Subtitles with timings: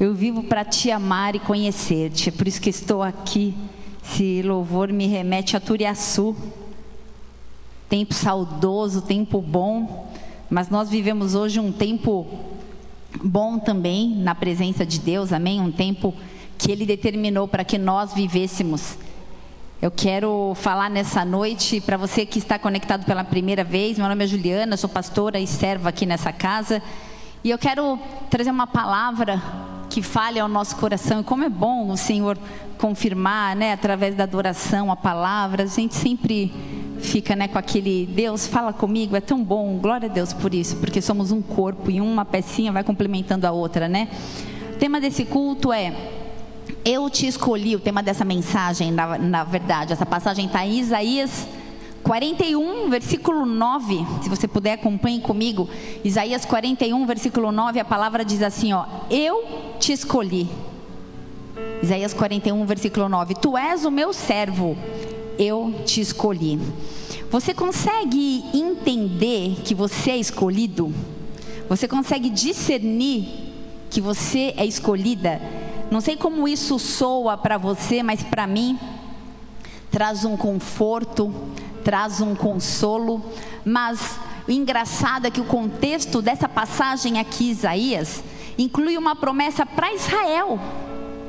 [0.00, 2.28] Eu vivo para te amar e conhecer-te.
[2.28, 3.52] É por isso que estou aqui.
[4.04, 6.36] Esse louvor me remete a Turiaçu.
[7.88, 10.08] Tempo saudoso, tempo bom.
[10.48, 12.24] Mas nós vivemos hoje um tempo
[13.24, 15.60] bom também na presença de Deus, amém?
[15.60, 16.14] Um tempo
[16.56, 18.96] que Ele determinou para que nós vivêssemos.
[19.82, 23.98] Eu quero falar nessa noite para você que está conectado pela primeira vez.
[23.98, 26.80] Meu nome é Juliana, sou pastora e serva aqui nessa casa.
[27.42, 27.98] E eu quero
[28.30, 29.42] trazer uma palavra
[29.98, 31.20] que fale ao nosso coração.
[31.20, 32.38] E como é bom o Senhor
[32.78, 35.64] confirmar, né, através da adoração, a palavra.
[35.64, 36.52] A gente sempre
[37.00, 39.76] fica, né, com aquele Deus fala comigo, é tão bom.
[39.78, 43.50] Glória a Deus por isso, porque somos um corpo e uma pecinha vai complementando a
[43.50, 44.06] outra, né?
[44.72, 45.92] O tema desse culto é
[46.84, 51.48] eu te escolhi, o tema dessa mensagem, na, na verdade, essa passagem está em Isaías
[52.02, 54.06] 41, versículo 9.
[54.22, 55.68] Se você puder, acompanhe comigo.
[56.04, 59.44] Isaías 41, versículo 9, a palavra diz assim: ó, Eu
[59.78, 60.48] te escolhi.
[61.82, 64.76] Isaías 41, versículo 9: Tu és o meu servo,
[65.38, 66.58] eu te escolhi.
[67.30, 70.92] Você consegue entender que você é escolhido?
[71.68, 73.28] Você consegue discernir
[73.90, 75.40] que você é escolhida?
[75.90, 78.78] Não sei como isso soa para você, mas para mim
[79.90, 81.32] traz um conforto,
[81.88, 83.24] traz um consolo,
[83.64, 88.22] mas o engraçado é que o contexto dessa passagem aqui, Isaías,
[88.58, 90.60] inclui uma promessa para Israel,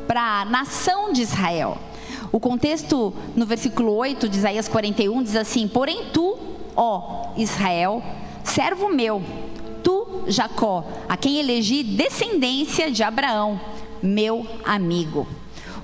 [0.06, 1.78] para a nação de Israel.
[2.30, 6.38] O contexto no versículo 8 de Isaías 41 diz assim: Porém tu,
[6.76, 8.04] ó Israel,
[8.44, 9.24] servo meu,
[9.82, 13.62] tu, Jacó, a quem elegi descendência de Abraão,
[14.04, 15.26] meu amigo.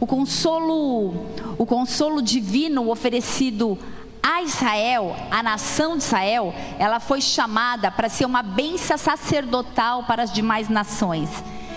[0.02, 1.14] O consolo,
[1.58, 3.80] o consolo divino oferecido
[4.28, 10.24] a Israel, a nação de Israel, ela foi chamada para ser uma benção sacerdotal para
[10.24, 11.30] as demais nações.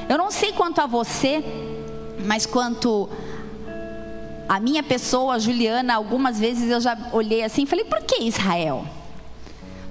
[0.09, 1.45] Eu não sei quanto a você,
[2.25, 3.07] mas quanto
[4.49, 8.87] a minha pessoa, Juliana, algumas vezes eu já olhei assim e falei: por que Israel?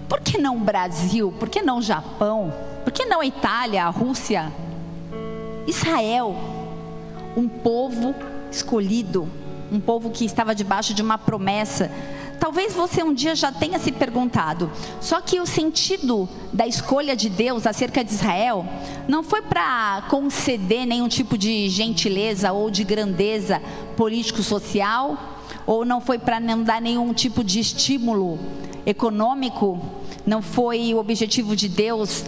[0.09, 1.31] Por que não Brasil?
[1.37, 2.51] Por que não Japão?
[2.83, 4.51] Por que não Itália, Rússia?
[5.67, 6.35] Israel,
[7.35, 8.15] um povo
[8.51, 9.29] escolhido,
[9.71, 11.91] um povo que estava debaixo de uma promessa
[12.47, 14.71] Talvez você um dia já tenha se perguntado.
[15.01, 18.65] Só que o sentido da escolha de Deus acerca de Israel
[19.05, 23.61] não foi para conceder nenhum tipo de gentileza ou de grandeza
[23.97, 25.17] político-social,
[25.65, 28.39] ou não foi para não dar nenhum tipo de estímulo
[28.85, 29.77] econômico,
[30.25, 32.23] não foi o objetivo de Deus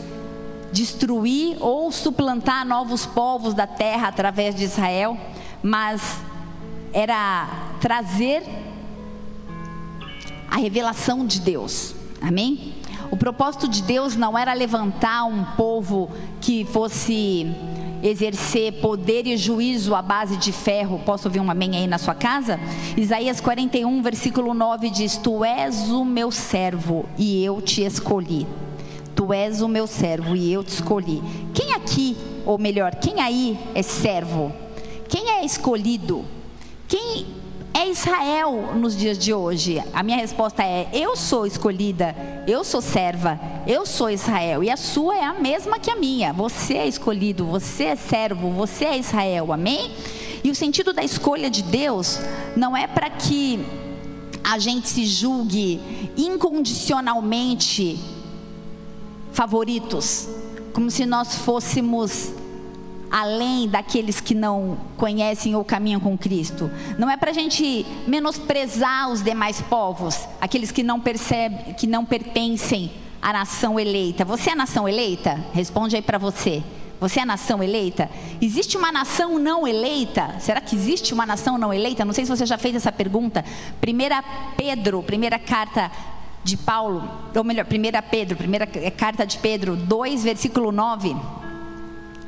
[0.73, 5.17] destruir ou suplantar novos povos da terra através de Israel,
[5.63, 6.01] mas
[6.91, 7.47] era
[7.79, 8.43] trazer
[10.49, 11.95] a revelação de Deus.
[12.21, 12.73] Amém?
[13.11, 16.09] O propósito de Deus não era levantar um povo
[16.41, 17.47] que fosse
[18.03, 21.01] exercer poder e juízo à base de ferro.
[21.05, 22.59] Posso ouvir um amém aí na sua casa?
[22.95, 28.45] Isaías 41, versículo 9 diz: Tu és o meu servo e eu te escolhi.
[29.15, 31.21] Tu és o meu servo e eu te escolhi.
[31.53, 34.51] Quem aqui, ou melhor, quem aí é servo?
[35.07, 36.23] Quem é escolhido?
[36.87, 37.25] Quem
[37.79, 39.81] é Israel nos dias de hoje?
[39.93, 42.13] A minha resposta é: eu sou escolhida,
[42.45, 44.61] eu sou serva, eu sou Israel.
[44.61, 46.33] E a sua é a mesma que a minha.
[46.33, 49.53] Você é escolhido, você é servo, você é Israel.
[49.53, 49.91] Amém?
[50.43, 52.19] E o sentido da escolha de Deus
[52.55, 53.65] não é para que
[54.43, 55.79] a gente se julgue
[56.17, 57.97] incondicionalmente
[59.31, 60.27] favoritos,
[60.73, 62.33] como se nós fôssemos
[63.11, 66.69] além daqueles que não conhecem ou caminham com Cristo.
[66.97, 72.05] Não é para a gente menosprezar os demais povos, aqueles que não percebem, que não
[72.05, 74.23] pertencem à nação eleita.
[74.25, 75.43] Você é nação eleita?
[75.53, 76.63] Responde aí para você.
[76.99, 78.09] Você é nação eleita?
[78.41, 80.35] Existe uma nação não eleita?
[80.39, 82.03] Será que existe uma nação não eleita?
[82.03, 83.43] Não sei se você já fez essa pergunta.
[83.79, 84.21] Primeira
[84.57, 85.89] Pedro, primeira carta
[86.43, 91.15] de Paulo, ou melhor, primeira Pedro, primeira carta de Pedro 2, versículo 9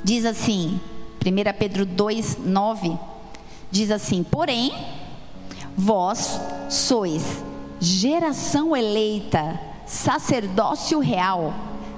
[0.04, 0.80] diz assim,
[1.26, 2.98] 1 Pedro 2, 9,
[3.70, 4.74] diz assim: Porém,
[5.78, 6.40] vós
[6.70, 7.44] sois
[7.80, 11.54] geração eleita, sacerdócio real,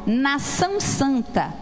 [0.05, 1.53] nação santa,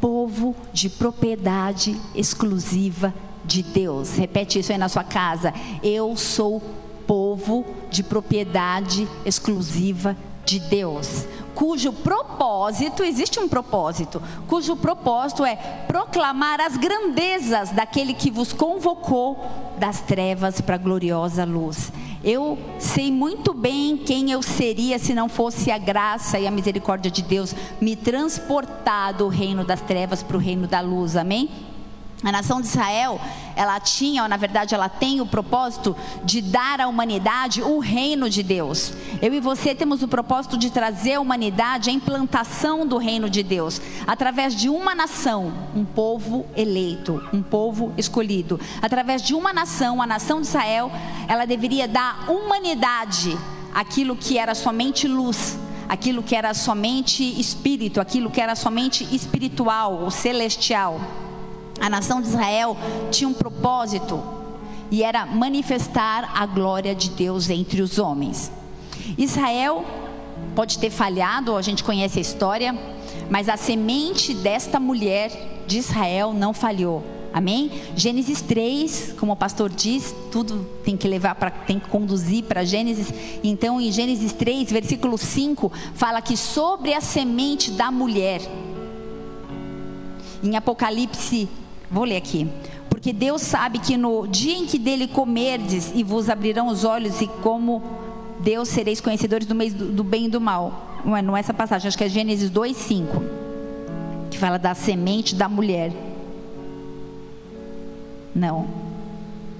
[0.00, 3.12] povo de propriedade exclusiva
[3.44, 4.16] de Deus.
[4.16, 5.52] Repete isso aí na sua casa.
[5.82, 6.62] Eu sou
[7.06, 11.26] povo de propriedade exclusiva de Deus
[11.58, 15.56] cujo propósito, existe um propósito, cujo propósito é
[15.88, 19.44] proclamar as grandezas daquele que vos convocou
[19.76, 21.92] das trevas para a gloriosa luz.
[22.22, 27.10] Eu sei muito bem quem eu seria se não fosse a graça e a misericórdia
[27.10, 31.50] de Deus me transportar do reino das trevas para o reino da luz, amém?
[32.24, 33.20] A nação de Israel,
[33.54, 38.28] ela tinha, ou na verdade ela tem o propósito de dar à humanidade o reino
[38.28, 38.92] de Deus.
[39.22, 43.44] Eu e você temos o propósito de trazer à humanidade a implantação do reino de
[43.44, 48.58] Deus, através de uma nação, um povo eleito, um povo escolhido.
[48.82, 50.90] Através de uma nação, a nação de Israel,
[51.28, 53.38] ela deveria dar à humanidade
[53.72, 55.56] aquilo que era somente luz,
[55.88, 61.00] aquilo que era somente espírito, aquilo que era somente espiritual ou celestial.
[61.80, 62.76] A nação de Israel
[63.10, 64.22] tinha um propósito
[64.90, 68.50] e era manifestar a glória de Deus entre os homens.
[69.16, 69.84] Israel
[70.54, 72.76] pode ter falhado, a gente conhece a história,
[73.30, 77.04] mas a semente desta mulher de Israel não falhou.
[77.32, 77.70] Amém?
[77.94, 82.64] Gênesis 3, como o pastor diz, tudo tem que levar para tem que conduzir para
[82.64, 83.12] Gênesis.
[83.44, 88.40] Então, em Gênesis 3, versículo 5, fala que sobre a semente da mulher.
[90.42, 91.48] Em Apocalipse
[91.90, 92.48] Vou ler aqui.
[92.88, 97.20] Porque Deus sabe que no dia em que dele comerdes e vos abrirão os olhos,
[97.20, 97.82] e como
[98.40, 101.00] Deus sereis conhecedores do, meio, do bem e do mal.
[101.04, 103.22] Não é, não é essa passagem, acho que é Gênesis 2, 5.
[104.30, 105.92] Que fala da semente da mulher.
[108.34, 108.66] Não.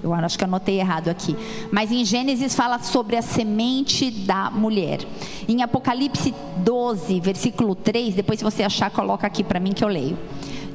[0.02, 1.36] Eu acho que anotei errado aqui.
[1.72, 5.00] Mas em Gênesis fala sobre a semente da mulher.
[5.48, 9.88] Em Apocalipse 12, versículo 3, depois se você achar, coloca aqui para mim que eu
[9.88, 10.16] leio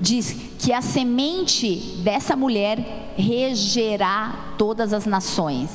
[0.01, 5.69] diz que a semente dessa mulher regerá todas as nações.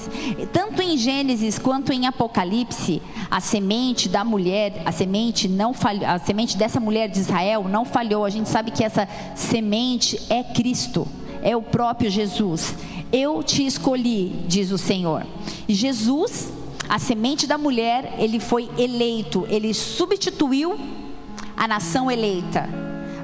[0.53, 6.19] Tanto em Gênesis quanto em Apocalipse, a semente da mulher, a semente não falhou, a
[6.19, 8.25] semente dessa mulher de Israel não falhou.
[8.25, 11.07] A gente sabe que essa semente é Cristo,
[11.43, 12.75] é o próprio Jesus.
[13.13, 15.27] Eu te escolhi, diz o Senhor.
[15.67, 16.53] E Jesus,
[16.89, 20.79] a semente da mulher, ele foi eleito, ele substituiu
[21.57, 22.69] a nação eleita.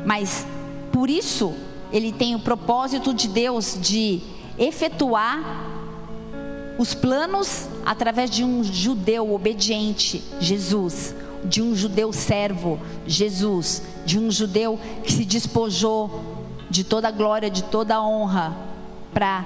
[0.04, 0.46] Mas
[0.94, 1.52] por isso,
[1.92, 4.20] ele tem o propósito de Deus de
[4.56, 5.42] efetuar
[6.78, 11.12] os planos através de um judeu obediente, Jesus,
[11.44, 16.22] de um judeu servo, Jesus, de um judeu que se despojou
[16.70, 18.56] de toda a glória, de toda a honra,
[19.12, 19.44] para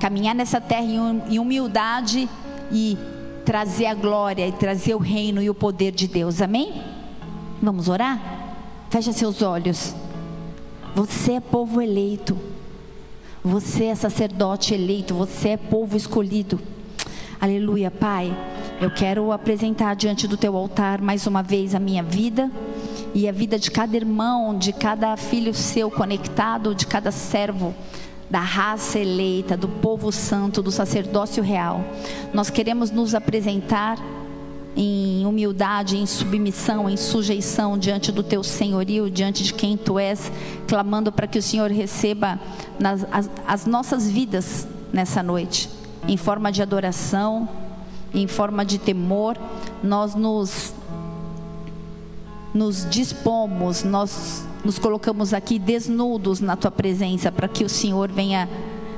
[0.00, 0.82] caminhar nessa terra
[1.30, 2.28] em humildade
[2.72, 2.98] e
[3.44, 6.42] trazer a glória e trazer o reino e o poder de Deus.
[6.42, 6.82] Amém?
[7.62, 8.20] Vamos orar?
[8.90, 9.94] Feche seus olhos.
[10.98, 12.36] Você é povo eleito.
[13.44, 15.14] Você é sacerdote eleito.
[15.14, 16.58] Você é povo escolhido.
[17.40, 18.36] Aleluia, Pai.
[18.80, 22.50] Eu quero apresentar diante do teu altar mais uma vez a minha vida
[23.14, 27.72] e a vida de cada irmão, de cada filho seu conectado, de cada servo
[28.28, 31.80] da raça eleita, do povo santo, do sacerdócio real.
[32.34, 33.96] Nós queremos nos apresentar
[34.80, 40.30] em humildade, em submissão, em sujeição diante do teu senhorio, diante de quem tu és,
[40.68, 42.38] clamando para que o Senhor receba
[42.78, 45.68] nas, as, as nossas vidas nessa noite,
[46.06, 47.48] em forma de adoração,
[48.14, 49.36] em forma de temor,
[49.82, 50.72] nós nos
[52.54, 58.48] nos dispomos, nós nos colocamos aqui desnudos na tua presença para que o Senhor venha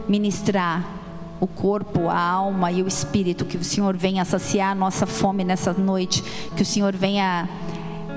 [0.06, 0.99] ministrar
[1.40, 3.44] o corpo, a alma e o espírito.
[3.44, 6.22] Que o Senhor venha saciar a nossa fome nessa noite.
[6.54, 7.48] Que o Senhor venha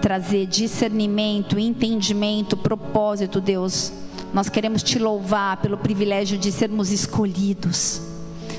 [0.01, 3.93] trazer discernimento, entendimento, propósito, Deus.
[4.33, 8.01] Nós queremos te louvar pelo privilégio de sermos escolhidos.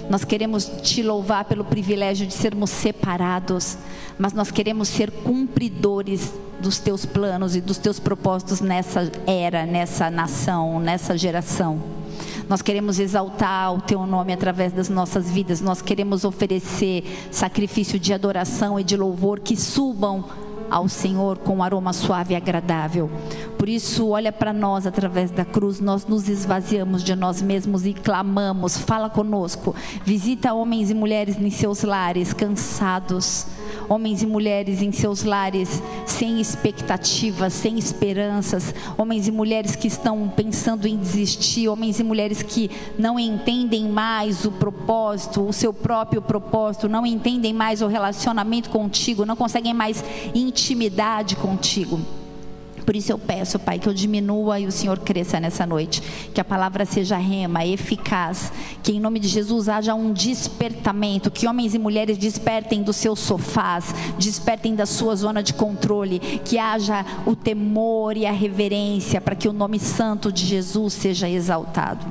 [0.09, 3.77] Nós queremos te louvar pelo privilégio de sermos separados,
[4.19, 10.11] mas nós queremos ser cumpridores dos teus planos e dos teus propósitos nessa era, nessa
[10.11, 12.04] nação, nessa geração.
[12.49, 15.61] Nós queremos exaltar o teu nome através das nossas vidas.
[15.61, 20.25] Nós queremos oferecer sacrifício de adoração e de louvor que subam
[20.71, 23.11] ao Senhor com um aroma suave e agradável.
[23.59, 27.95] Por isso, olha para nós através da cruz, nós nos esvaziamos de nós mesmos e
[27.95, 29.75] clamamos: fala conosco.
[30.05, 33.47] Visita homens e mulheres em seus lares, cansados,
[33.89, 40.29] homens e mulheres em seus lares sem expectativas, sem esperanças, homens e mulheres que estão
[40.29, 46.23] pensando em desistir, homens e mulheres que não entendem mais o propósito, o seu próprio
[46.23, 52.24] propósito, não entendem mais o relacionamento contigo, não conseguem mais intimidade contigo.
[52.85, 56.03] Por isso eu peço, Pai, que eu diminua e o Senhor cresça nessa noite.
[56.35, 58.53] Que a palavra seja rema, eficaz.
[58.83, 61.31] Que em nome de Jesus haja um despertamento.
[61.31, 66.19] Que homens e mulheres despertem dos seus sofás, despertem da sua zona de controle.
[66.19, 71.29] Que haja o temor e a reverência para que o nome santo de Jesus seja
[71.29, 72.05] exaltado.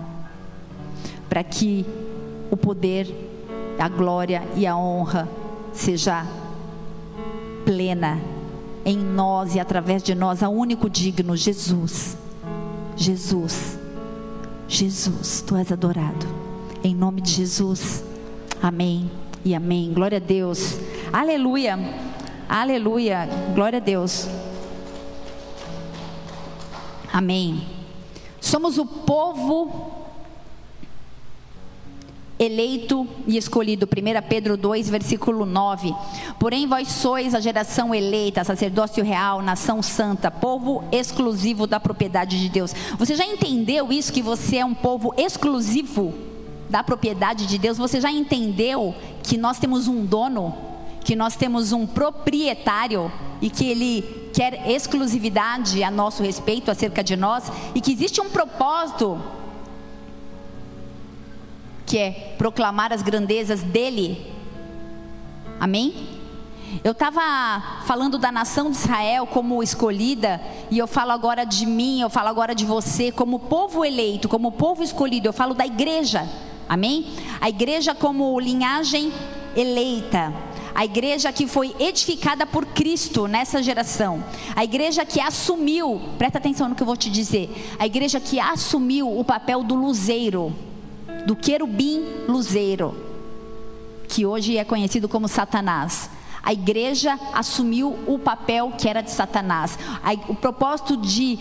[1.30, 1.86] Para que
[2.50, 3.08] o poder,
[3.78, 5.28] a glória e a honra
[5.72, 6.26] seja
[7.66, 8.33] plena
[8.86, 12.18] em nós e através de nós, a único digno, Jesus.
[12.96, 13.78] Jesus.
[14.68, 16.26] Jesus, tu és adorado.
[16.84, 18.04] Em nome de Jesus.
[18.62, 19.10] Amém
[19.46, 19.94] e amém.
[19.94, 20.78] Glória a Deus.
[21.12, 21.78] Aleluia.
[22.48, 23.28] Aleluia.
[23.54, 24.28] Glória a Deus.
[27.12, 27.68] Amém.
[28.42, 29.93] Somos o povo
[32.44, 33.88] eleito e escolhido.
[33.88, 35.94] 1 Pedro 2, versículo 9.
[36.40, 42.50] Porém, vós sois a geração eleita, sacerdócio real, nação santa, povo exclusivo da propriedade de
[42.50, 42.74] Deus.
[42.98, 44.12] Você já entendeu isso?
[44.12, 46.14] Que você é um povo exclusivo
[46.70, 47.78] da propriedade de Deus?
[47.78, 50.56] Você já entendeu que nós temos um dono?
[51.04, 57.16] Que nós temos um proprietário e que ele quer exclusividade a nosso respeito, acerca de
[57.16, 59.22] nós, e que existe um propósito
[61.94, 64.26] que é proclamar as grandezas dele.
[65.60, 65.94] Amém?
[66.84, 67.22] Eu estava
[67.86, 72.30] falando da nação de Israel como escolhida, e eu falo agora de mim, eu falo
[72.30, 76.28] agora de você, como povo eleito, como povo escolhido, eu falo da igreja,
[76.68, 77.14] amém?
[77.40, 79.14] A igreja como linhagem
[79.56, 80.34] eleita,
[80.74, 84.24] a igreja que foi edificada por Cristo nessa geração,
[84.56, 88.40] a igreja que assumiu, presta atenção no que eu vou te dizer, a igreja que
[88.40, 90.73] assumiu o papel do luzeiro,
[91.26, 92.96] do querubim luzeiro,
[94.08, 96.10] que hoje é conhecido como Satanás.
[96.42, 99.80] A igreja assumiu o papel que era de Satanás.
[100.28, 101.40] O propósito de,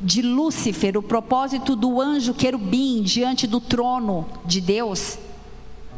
[0.00, 5.18] de Lúcifer, o propósito do anjo querubim diante do trono de Deus,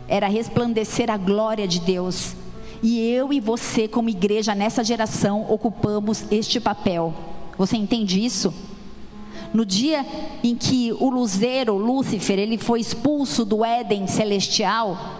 [0.08, 2.34] era resplandecer a glória de Deus.
[2.82, 7.14] E eu e você, como igreja nessa geração, ocupamos este papel.
[7.56, 8.52] Você entende isso?
[9.52, 10.07] No dia
[10.42, 15.19] em que o luzeiro, Lúcifer, ele foi expulso do Éden celestial,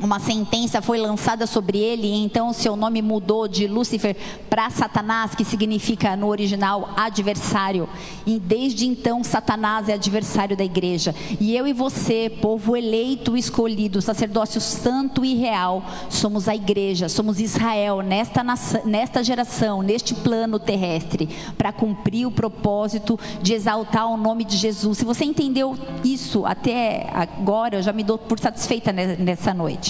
[0.00, 4.16] uma sentença foi lançada sobre ele, e então seu nome mudou de Lúcifer
[4.50, 7.88] para Satanás, que significa no original adversário.
[8.26, 11.14] E desde então Satanás é adversário da igreja.
[11.40, 17.40] E eu e você, povo eleito, escolhido, sacerdócio santo e real, somos a igreja, somos
[17.40, 24.16] Israel nesta, nação, nesta geração, neste plano terrestre, para cumprir o propósito de exaltar o
[24.16, 24.98] nome de Jesus.
[24.98, 29.85] Se você entendeu isso até agora, eu já me dou por satisfeita nessa noite.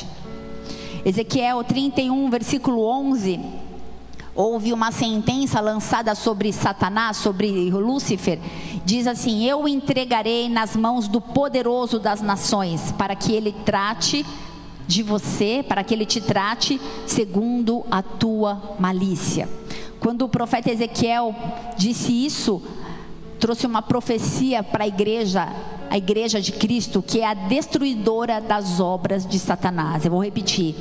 [1.07, 3.39] Ezequiel 31, versículo 11.
[4.35, 8.41] Houve uma sentença lançada sobre Satanás, sobre Lúcifer.
[8.85, 14.27] Diz assim: Eu entregarei nas mãos do poderoso das nações, para que ele trate
[14.89, 19.49] de você, para que ele te trate segundo a tua malícia.
[20.01, 21.33] Quando o profeta Ezequiel
[21.77, 22.61] disse isso,
[23.39, 25.47] trouxe uma profecia para a igreja
[25.91, 30.05] a igreja de Cristo, que é a destruidora das obras de Satanás.
[30.05, 30.75] Eu vou repetir.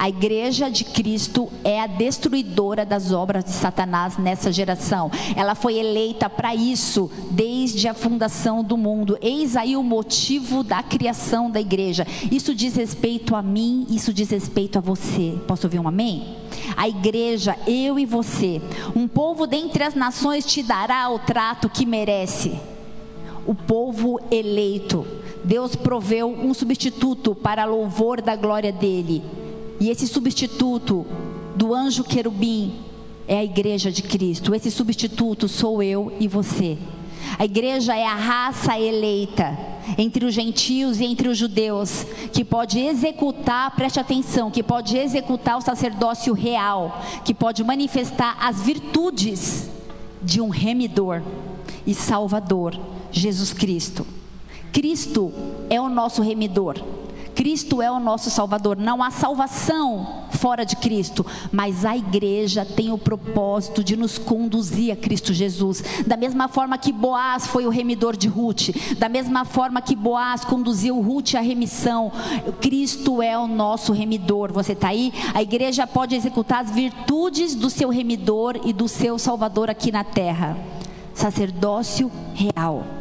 [0.00, 5.10] A igreja de Cristo é a destruidora das obras de Satanás nessa geração.
[5.36, 9.18] Ela foi eleita para isso desde a fundação do mundo.
[9.20, 12.06] Eis aí o motivo da criação da igreja.
[12.32, 15.38] Isso diz respeito a mim, isso diz respeito a você.
[15.46, 16.34] Posso ouvir um amém?
[16.74, 18.62] A igreja, eu e você,
[18.96, 22.58] um povo dentre as nações te dará o trato que merece
[23.46, 25.06] o povo eleito.
[25.44, 29.22] Deus proveu um substituto para louvor da glória dele.
[29.80, 31.06] E esse substituto
[31.56, 32.74] do anjo querubim
[33.26, 34.54] é a igreja de Cristo.
[34.54, 36.76] Esse substituto sou eu e você.
[37.38, 39.56] A igreja é a raça eleita
[39.96, 45.56] entre os gentios e entre os judeus, que pode executar, preste atenção, que pode executar
[45.56, 49.70] o sacerdócio real, que pode manifestar as virtudes
[50.22, 51.22] de um remidor
[51.86, 52.78] e salvador
[53.10, 54.06] Jesus Cristo.
[54.72, 55.32] Cristo
[55.68, 56.76] é o nosso remidor.
[57.40, 58.76] Cristo é o nosso Salvador.
[58.76, 64.92] Não há salvação fora de Cristo, mas a igreja tem o propósito de nos conduzir
[64.92, 65.82] a Cristo Jesus.
[66.06, 70.44] Da mesma forma que Boaz foi o remidor de Ruth, da mesma forma que Boaz
[70.44, 72.12] conduziu Ruth à remissão,
[72.60, 74.52] Cristo é o nosso remidor.
[74.52, 75.12] Você está aí?
[75.32, 80.04] A igreja pode executar as virtudes do seu remidor e do seu Salvador aqui na
[80.04, 80.58] terra.
[81.14, 82.99] Sacerdócio real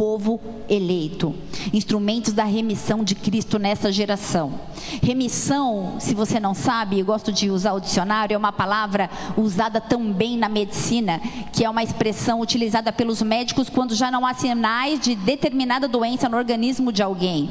[0.00, 1.34] povo eleito,
[1.74, 4.58] instrumentos da remissão de Cristo nessa geração.
[5.02, 9.78] Remissão, se você não sabe, eu gosto de usar o dicionário, é uma palavra usada
[9.78, 11.20] também na medicina,
[11.52, 16.30] que é uma expressão utilizada pelos médicos quando já não há sinais de determinada doença
[16.30, 17.50] no organismo de alguém.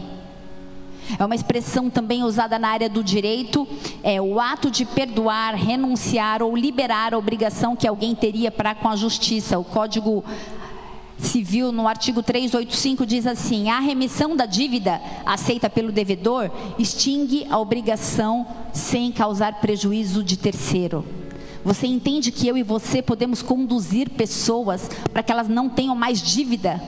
[1.20, 3.68] É uma expressão também usada na área do direito,
[4.02, 8.88] é o ato de perdoar, renunciar ou liberar a obrigação que alguém teria para com
[8.88, 9.60] a justiça.
[9.60, 10.24] O Código
[11.20, 17.60] Civil, no artigo 385, diz assim: a remissão da dívida aceita pelo devedor extingue a
[17.60, 21.06] obrigação sem causar prejuízo de terceiro.
[21.64, 26.22] Você entende que eu e você podemos conduzir pessoas para que elas não tenham mais
[26.22, 26.82] dívida?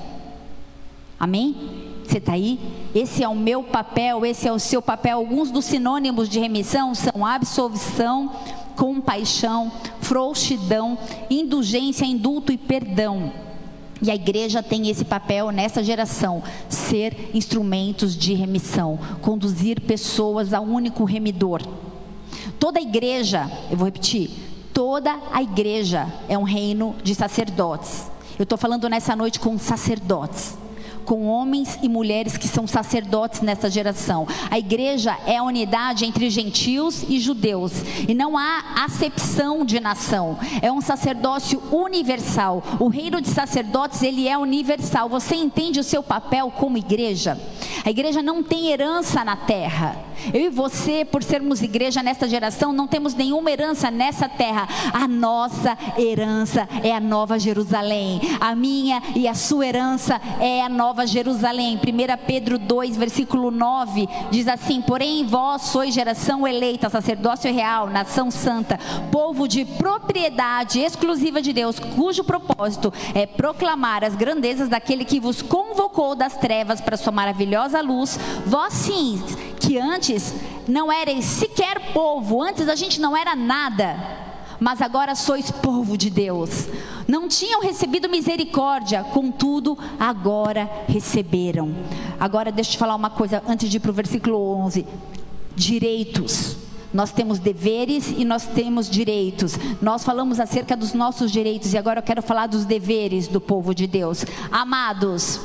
[1.20, 1.56] Amém?
[2.04, 2.60] Você está aí?
[2.96, 5.18] Esse é o meu papel, esse é o seu papel.
[5.18, 8.32] Alguns dos sinônimos de remissão são absolvição,
[8.76, 10.98] compaixão, frouxidão,
[11.30, 13.32] indulgência, indulto e perdão.
[14.02, 20.64] E a igreja tem esse papel nessa geração: ser instrumentos de remissão, conduzir pessoas ao
[20.64, 21.62] único remidor.
[22.60, 24.30] Toda a igreja, eu vou repetir,
[24.74, 28.10] toda a igreja é um reino de sacerdotes.
[28.38, 30.61] Eu estou falando nessa noite com sacerdotes
[31.06, 34.28] com homens e mulheres que são sacerdotes nessa geração.
[34.50, 37.74] A igreja é a unidade entre gentios e judeus,
[38.08, 40.38] e não há acepção de nação.
[40.62, 42.64] É um sacerdócio universal.
[42.80, 45.10] O reino de sacerdotes, ele é universal.
[45.10, 47.38] Você entende o seu papel como igreja?
[47.84, 50.12] A igreja não tem herança na terra.
[50.34, 54.68] Eu e você, por sermos igreja nesta geração, não temos nenhuma herança nessa terra.
[54.94, 58.22] A nossa herança é a nova Jerusalém.
[58.40, 61.78] A minha e a sua herança é a nova Jerusalém.
[61.78, 68.30] 1 Pedro 2, versículo 9 diz assim: Porém, vós sois geração eleita, sacerdócio real, nação
[68.30, 68.80] santa,
[69.12, 75.42] povo de propriedade exclusiva de Deus, cujo propósito é proclamar as grandezas daquele que vos
[75.42, 78.20] convocou das trevas para sua maravilhosa luz.
[78.46, 79.22] Vós sim,
[79.60, 80.34] que antes
[80.68, 84.31] não erais sequer povo, antes a gente não era nada,
[84.62, 86.68] mas agora sois povo de Deus.
[87.08, 91.74] Não tinham recebido misericórdia, contudo, agora receberam.
[92.20, 94.86] Agora, deixa eu te falar uma coisa antes de ir para o versículo 11:
[95.56, 96.58] direitos.
[96.94, 99.58] Nós temos deveres e nós temos direitos.
[99.82, 103.74] Nós falamos acerca dos nossos direitos e agora eu quero falar dos deveres do povo
[103.74, 104.26] de Deus.
[104.52, 105.40] Amados,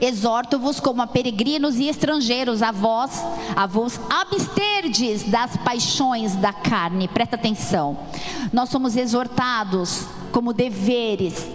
[0.00, 3.22] Exorto-vos como a peregrinos e estrangeiros, a vós,
[3.56, 7.08] a vos absterdes das paixões da carne.
[7.08, 7.96] Presta atenção.
[8.52, 11.48] Nós somos exortados como deveres,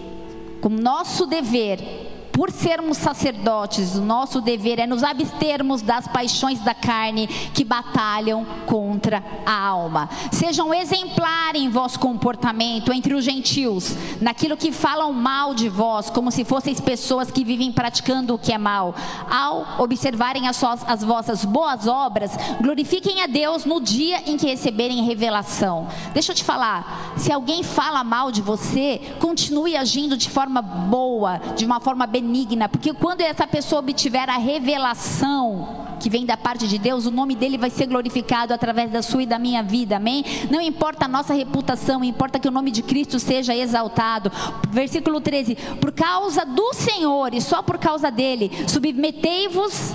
[0.61, 2.08] como nosso dever
[2.39, 8.45] por sermos sacerdotes, o nosso dever é nos abstermos das paixões da carne que batalham
[8.65, 10.07] contra a alma.
[10.31, 16.31] Sejam exemplares em vosso comportamento entre os gentios, naquilo que falam mal de vós, como
[16.31, 18.95] se fosseis pessoas que vivem praticando o que é mal.
[19.29, 24.47] Ao observarem as, suas, as vossas boas obras, glorifiquem a Deus no dia em que
[24.47, 25.89] receberem revelação.
[26.13, 31.41] Deixa eu te falar, se alguém fala mal de você, continue agindo de forma boa,
[31.57, 36.37] de uma forma benigna benigna, porque quando essa pessoa obtiver a revelação que vem da
[36.37, 39.63] parte de Deus, o nome dele vai ser glorificado através da sua e da minha
[39.63, 40.23] vida, amém?
[40.49, 44.31] Não importa a nossa reputação, importa que o nome de Cristo seja exaltado.
[44.69, 49.93] Versículo 13: Por causa do Senhor e só por causa dele, submetei-vos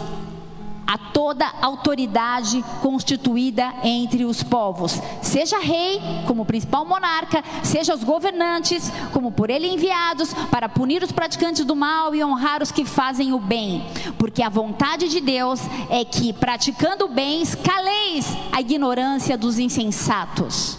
[0.86, 8.90] a toda autoridade constituída entre os povos, seja rei como principal monarca, seja os governantes
[9.12, 13.32] como por ele enviados para punir os praticantes do mal e honrar os que fazem
[13.32, 13.84] o bem,
[14.18, 20.78] porque a vontade de Deus é que praticando bem caleis a ignorância dos insensatos.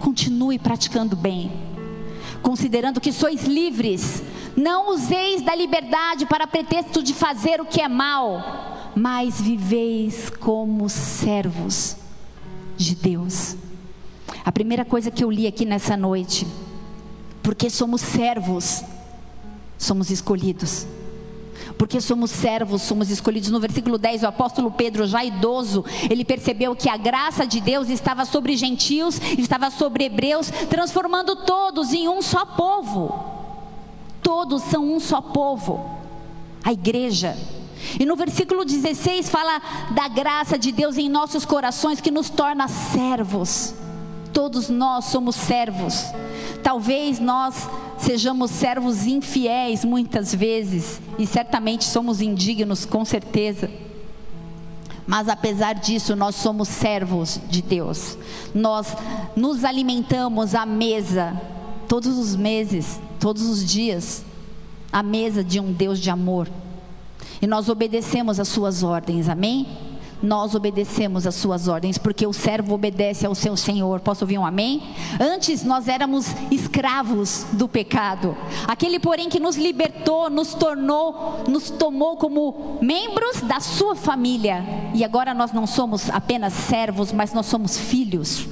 [0.00, 1.52] Continue praticando bem,
[2.42, 4.22] considerando que sois livres.
[4.54, 8.61] Não useis da liberdade para pretexto de fazer o que é mal
[8.94, 11.96] mas viveis como servos
[12.76, 13.56] de Deus.
[14.44, 16.46] A primeira coisa que eu li aqui nessa noite,
[17.42, 18.82] porque somos servos,
[19.78, 20.86] somos escolhidos.
[21.78, 23.50] Porque somos servos, somos escolhidos.
[23.50, 27.88] No versículo 10, o apóstolo Pedro, já idoso, ele percebeu que a graça de Deus
[27.88, 33.24] estava sobre gentios, estava sobre hebreus, transformando todos em um só povo.
[34.22, 35.84] Todos são um só povo.
[36.62, 37.36] A igreja
[37.98, 42.68] e no versículo 16 fala da graça de Deus em nossos corações que nos torna
[42.68, 43.74] servos.
[44.32, 46.06] Todos nós somos servos.
[46.62, 47.68] Talvez nós
[47.98, 53.70] sejamos servos infiéis muitas vezes, e certamente somos indignos, com certeza.
[55.06, 58.16] Mas apesar disso, nós somos servos de Deus.
[58.54, 58.96] Nós
[59.36, 61.40] nos alimentamos à mesa
[61.88, 64.24] todos os meses, todos os dias,
[64.92, 66.48] à mesa de um Deus de amor.
[67.42, 69.66] E nós obedecemos às suas ordens, amém?
[70.22, 73.98] Nós obedecemos às suas ordens, porque o servo obedece ao seu Senhor.
[73.98, 74.80] Posso ouvir um amém?
[75.20, 78.36] Antes nós éramos escravos do pecado.
[78.68, 84.64] Aquele, porém, que nos libertou, nos tornou, nos tomou como membros da sua família.
[84.94, 88.46] E agora nós não somos apenas servos, mas nós somos filhos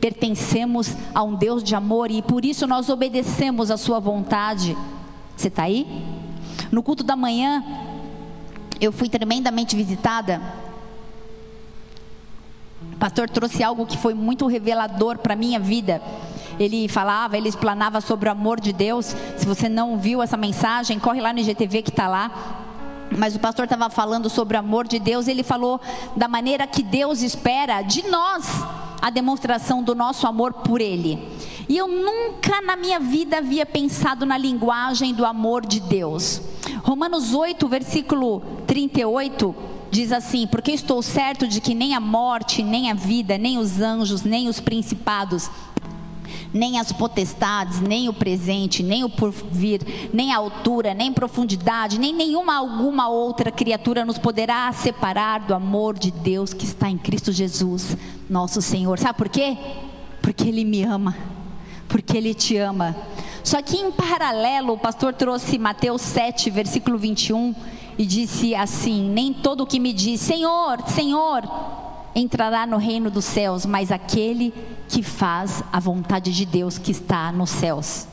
[0.00, 4.76] pertencemos a um Deus de amor e por isso nós obedecemos a Sua vontade.
[5.36, 5.86] Você está aí?
[6.72, 7.62] No culto da manhã,
[8.82, 10.42] eu fui tremendamente visitada.
[12.92, 16.02] O pastor trouxe algo que foi muito revelador para a minha vida.
[16.58, 19.14] ele falava, ele explanava sobre o amor de Deus.
[19.36, 22.61] Se você não viu essa mensagem, corre lá no IGTV que está lá.
[23.16, 25.80] Mas o pastor estava falando sobre o amor de Deus, ele falou
[26.16, 28.46] da maneira que Deus espera de nós
[29.00, 31.18] a demonstração do nosso amor por Ele.
[31.68, 36.40] E eu nunca na minha vida havia pensado na linguagem do amor de Deus.
[36.82, 39.54] Romanos 8, versículo 38
[39.90, 43.80] diz assim: Porque estou certo de que nem a morte, nem a vida, nem os
[43.80, 45.50] anjos, nem os principados,
[46.52, 49.80] nem as potestades, nem o presente, nem o porvir,
[50.12, 55.98] nem a altura, nem profundidade, nem nenhuma alguma outra criatura nos poderá separar do amor
[55.98, 57.96] de Deus que está em Cristo Jesus,
[58.28, 58.98] nosso Senhor.
[58.98, 59.56] Sabe por quê?
[60.20, 61.16] Porque Ele me ama,
[61.88, 62.94] porque Ele te ama.
[63.42, 67.54] Só que em paralelo, o pastor trouxe Mateus 7, versículo 21,
[67.98, 71.42] e disse assim: Nem todo o que me diz, Senhor, Senhor,
[72.14, 74.52] entrará no reino dos céus, mas aquele
[74.88, 78.06] que faz a vontade de Deus que está nos céus.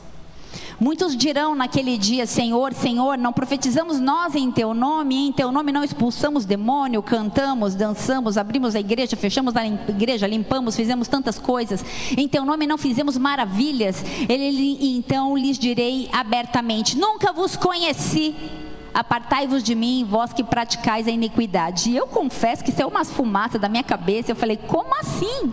[0.80, 5.70] Muitos dirão naquele dia: Senhor, Senhor, não profetizamos nós em teu nome, em teu nome
[5.72, 11.84] não expulsamos demônio, cantamos, dançamos, abrimos a igreja, fechamos a igreja, limpamos, fizemos tantas coisas.
[12.16, 14.02] Em teu nome não fizemos maravilhas.
[14.26, 18.34] Ele então lhes direi abertamente: Nunca vos conheci.
[18.92, 21.90] Apartai-vos de mim, vós que praticais a iniquidade.
[21.90, 24.32] E eu confesso que é umas fumaças da minha cabeça.
[24.32, 25.52] Eu falei: Como assim?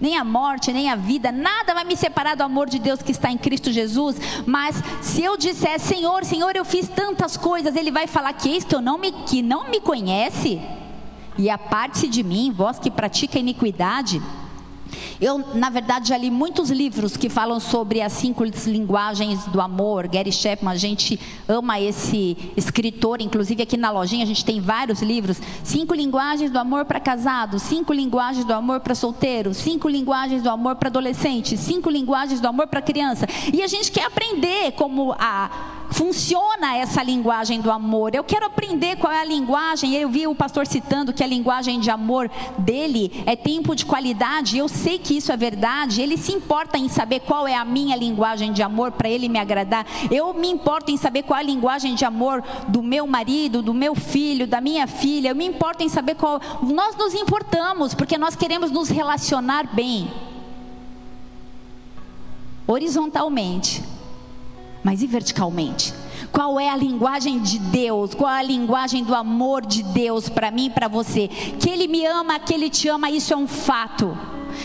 [0.00, 3.10] nem a morte, nem a vida, nada vai me separar do amor de Deus que
[3.10, 4.16] está em Cristo Jesus.
[4.46, 8.56] Mas se eu disser, Senhor, Senhor, eu fiz tantas coisas, Ele vai falar que é
[8.56, 10.60] isso que eu não me, que não me conhece.
[11.36, 14.22] E aparte-se de mim, vós que pratica iniquidade.
[15.20, 20.08] Eu, na verdade, já li muitos livros que falam sobre as cinco linguagens do amor.
[20.08, 25.02] Gary Chapman, a gente ama esse escritor, inclusive aqui na lojinha a gente tem vários
[25.02, 25.40] livros.
[25.62, 30.50] Cinco linguagens do amor para casados, cinco linguagens do amor para solteiro, cinco linguagens do
[30.50, 33.26] amor para adolescente, cinco linguagens do amor para criança.
[33.52, 38.14] E a gente quer aprender como a funciona essa linguagem do amor.
[38.14, 39.94] Eu quero aprender qual é a linguagem.
[39.94, 44.58] Eu vi o pastor citando que a linguagem de amor dele é tempo de qualidade.
[44.58, 46.00] Eu sei que isso é verdade.
[46.00, 49.38] Ele se importa em saber qual é a minha linguagem de amor para ele me
[49.38, 49.86] agradar.
[50.10, 53.74] Eu me importo em saber qual é a linguagem de amor do meu marido, do
[53.74, 55.30] meu filho, da minha filha.
[55.30, 56.40] Eu me importo em saber qual.
[56.62, 60.10] Nós nos importamos porque nós queremos nos relacionar bem.
[62.66, 63.97] Horizontalmente
[64.82, 65.92] mas e verticalmente?
[66.32, 68.14] Qual é a linguagem de Deus?
[68.14, 71.28] Qual é a linguagem do amor de Deus para mim e para você?
[71.28, 74.16] Que Ele me ama, que Ele te ama, isso é um fato.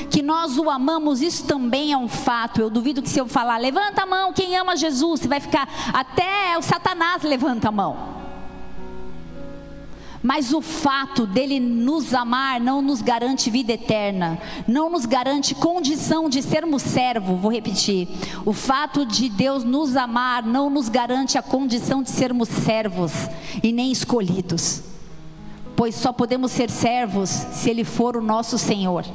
[0.09, 2.61] Que nós o amamos, isso também é um fato.
[2.61, 5.67] Eu duvido que se eu falar, levanta a mão, quem ama Jesus, você vai ficar
[5.93, 8.22] até o Satanás levanta a mão.
[10.23, 16.29] Mas o fato dele nos amar não nos garante vida eterna, não nos garante condição
[16.29, 17.35] de sermos servo.
[17.35, 18.07] Vou repetir.
[18.45, 23.11] O fato de Deus nos amar não nos garante a condição de sermos servos
[23.61, 24.81] e nem escolhidos.
[25.75, 29.05] Pois só podemos ser servos se ele for o nosso Senhor.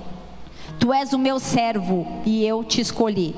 [0.78, 3.34] Tu és o meu servo e eu te escolhi.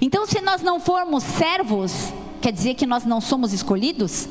[0.00, 4.26] Então, se nós não formos servos, quer dizer que nós não somos escolhidos?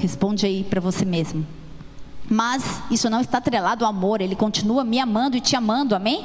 [0.00, 1.46] Responde aí para você mesmo.
[2.28, 6.24] Mas isso não está atrelado ao amor, ele continua me amando e te amando, amém?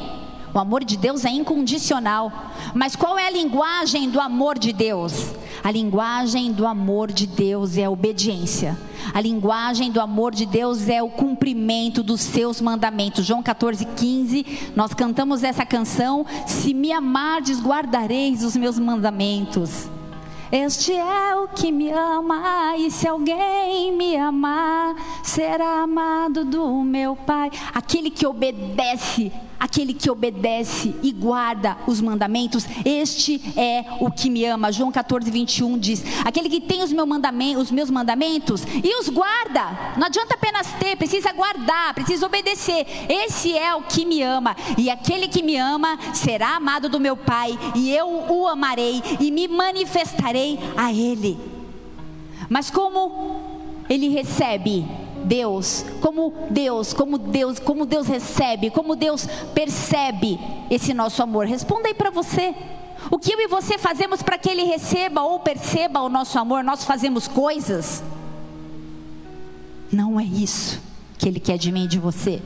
[0.53, 2.31] O amor de Deus é incondicional.
[2.73, 5.33] Mas qual é a linguagem do amor de Deus?
[5.61, 8.77] A linguagem do amor de Deus é a obediência.
[9.13, 13.25] A linguagem do amor de Deus é o cumprimento dos seus mandamentos.
[13.25, 19.89] João 14, 15, nós cantamos essa canção: Se me amardes, guardareis os meus mandamentos.
[20.57, 27.13] Este é o que me ama, e se alguém me amar, será amado do meu
[27.13, 27.51] Pai.
[27.73, 29.33] Aquele que obedece
[29.65, 34.71] aquele que obedece e guarda os mandamentos, este é o que me ama.
[34.71, 39.09] João 14, 21 diz: aquele que tem os, meu mandamento, os meus mandamentos e os
[39.09, 42.85] guarda, não adianta apenas ter, precisa guardar, precisa obedecer.
[43.09, 47.15] Esse é o que me ama, e aquele que me ama será amado do meu
[47.17, 51.39] Pai, e eu o amarei e me manifestarei a Ele.
[52.47, 53.55] Mas como
[53.89, 54.85] ele recebe
[55.25, 61.45] Deus, como Deus, como Deus, como Deus recebe, como Deus percebe esse nosso amor.
[61.45, 62.53] Responda aí para você.
[63.11, 66.63] O que eu e você fazemos para que Ele receba ou perceba o nosso amor?
[66.63, 68.03] Nós fazemos coisas?
[69.91, 70.81] Não é isso
[71.17, 72.41] que Ele quer de mim e de você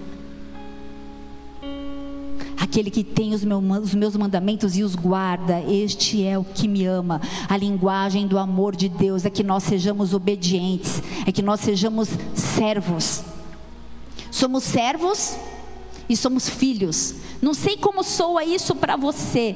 [2.59, 7.21] aquele que tem os meus mandamentos e os guarda, este é o que me ama.
[7.47, 12.09] A linguagem do amor de Deus é que nós sejamos obedientes, é que nós sejamos
[12.35, 13.23] servos.
[14.29, 15.37] Somos servos
[16.07, 17.15] e somos filhos.
[17.41, 19.55] Não sei como soa isso para você.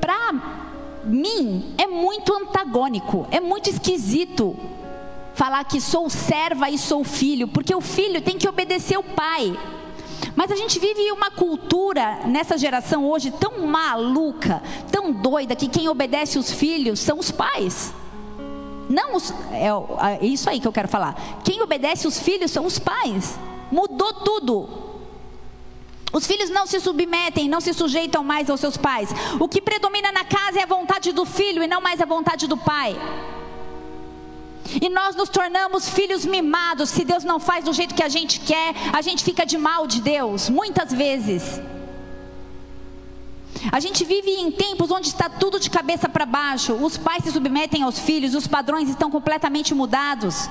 [0.00, 4.56] Para mim é muito antagônico, é muito esquisito
[5.34, 9.56] falar que sou serva e sou filho, porque o filho tem que obedecer o pai.
[10.40, 15.86] Mas a gente vive uma cultura nessa geração hoje tão maluca, tão doida, que quem
[15.86, 17.92] obedece os filhos são os pais.
[18.88, 19.66] Não os, é,
[20.18, 21.14] é isso aí que eu quero falar.
[21.44, 23.38] Quem obedece os filhos são os pais.
[23.70, 24.66] Mudou tudo.
[26.10, 29.10] Os filhos não se submetem, não se sujeitam mais aos seus pais.
[29.38, 32.46] O que predomina na casa é a vontade do filho e não mais a vontade
[32.46, 32.96] do pai.
[34.80, 36.90] E nós nos tornamos filhos mimados.
[36.90, 39.86] Se Deus não faz do jeito que a gente quer, a gente fica de mal
[39.86, 41.60] de Deus, muitas vezes.
[43.72, 46.72] A gente vive em tempos onde está tudo de cabeça para baixo.
[46.74, 50.48] Os pais se submetem aos filhos, os padrões estão completamente mudados.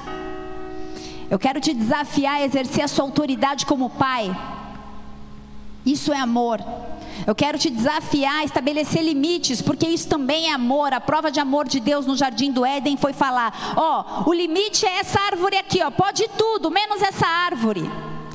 [1.29, 4.35] Eu quero te desafiar a exercer a sua autoridade como pai.
[5.85, 6.59] Isso é amor.
[7.25, 10.93] Eu quero te desafiar a estabelecer limites, porque isso também é amor.
[10.93, 14.33] A prova de amor de Deus no jardim do Éden foi falar: ó, oh, o
[14.33, 17.89] limite é essa árvore aqui, ó, pode tudo, menos essa árvore.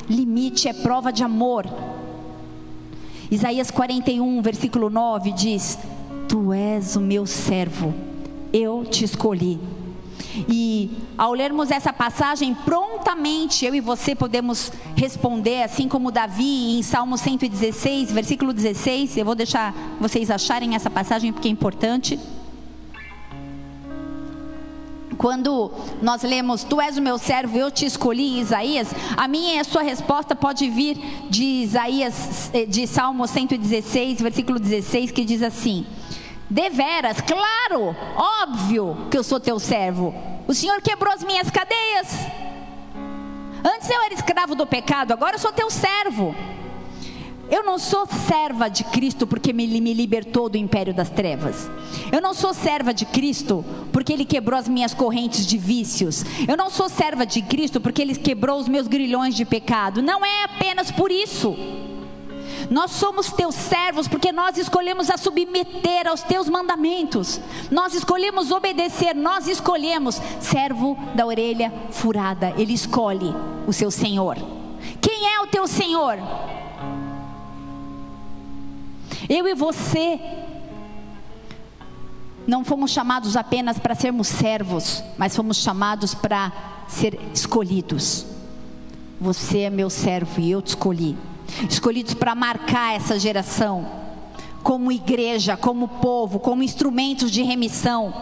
[0.08, 1.66] Limite é prova de amor.
[3.30, 5.78] Isaías 41, versículo 9 diz:
[6.28, 7.94] Tu és o meu servo,
[8.52, 9.58] eu te escolhi
[10.48, 16.82] e ao lermos essa passagem, prontamente eu e você podemos responder, assim como Davi em
[16.82, 19.16] Salmo 116, versículo 16.
[19.16, 22.18] Eu vou deixar vocês acharem essa passagem porque é importante.
[25.16, 25.70] Quando
[26.02, 29.64] nós lemos, Tu és o meu servo, eu te escolhi Isaías, a minha e a
[29.64, 30.98] sua resposta pode vir
[31.30, 35.86] de Isaías, eh, de Salmo 116, versículo 16, que diz assim:
[36.48, 40.14] Deveras, claro, óbvio que eu sou teu servo.
[40.46, 42.08] O Senhor quebrou as minhas cadeias.
[43.64, 46.34] Antes eu era escravo do pecado, agora eu sou teu servo.
[47.50, 51.70] Eu não sou serva de Cristo porque ele me libertou do império das trevas.
[52.10, 56.24] Eu não sou serva de Cristo porque ele quebrou as minhas correntes de vícios.
[56.48, 60.02] Eu não sou serva de Cristo porque ele quebrou os meus grilhões de pecado.
[60.02, 61.54] Não é apenas por isso.
[62.70, 67.40] Nós somos teus servos porque nós escolhemos a submeter aos teus mandamentos.
[67.70, 72.52] Nós escolhemos obedecer, nós escolhemos servo da orelha furada.
[72.56, 73.34] Ele escolhe
[73.66, 74.36] o seu Senhor.
[75.00, 76.18] Quem é o teu Senhor?
[79.28, 80.20] Eu e você
[82.46, 86.52] não fomos chamados apenas para sermos servos, mas fomos chamados para
[86.88, 88.26] ser escolhidos.
[89.20, 91.16] Você é meu servo e eu te escolhi
[91.68, 93.86] escolhidos para marcar essa geração,
[94.62, 98.14] como igreja, como povo, como instrumentos de remissão.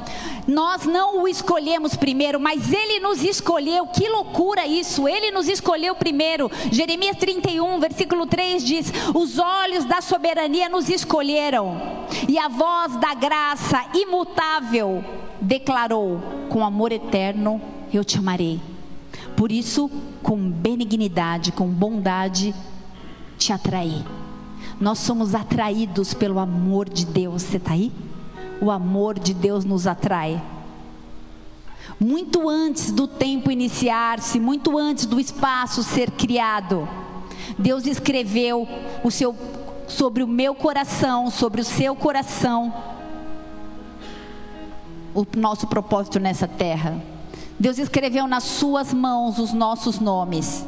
[0.46, 3.86] Nós não o escolhemos primeiro, mas ele nos escolheu.
[3.86, 5.06] Que loucura isso!
[5.06, 6.50] Ele nos escolheu primeiro.
[6.70, 11.80] Jeremias 31, versículo 3 diz: Os olhos da soberania nos escolheram,
[12.28, 15.04] e a voz da graça imutável
[15.40, 17.60] declarou: Com amor eterno
[17.92, 18.60] eu te amarei.
[19.36, 19.90] Por isso,
[20.22, 22.54] com benignidade, com bondade,
[23.44, 24.04] te atrair.
[24.80, 27.42] Nós somos atraídos pelo amor de Deus.
[27.42, 27.92] Você está aí?
[28.60, 30.42] O amor de Deus nos atrai.
[31.98, 36.88] Muito antes do tempo iniciar-se, muito antes do espaço ser criado,
[37.58, 38.66] Deus escreveu
[39.04, 39.36] o seu,
[39.86, 42.72] sobre o meu coração, sobre o seu coração,
[45.14, 47.00] o nosso propósito nessa terra.
[47.58, 50.64] Deus escreveu nas suas mãos os nossos nomes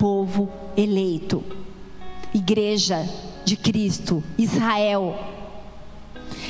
[0.00, 0.48] povo
[0.80, 1.42] eleito,
[2.34, 3.06] igreja
[3.44, 5.18] de Cristo, Israel.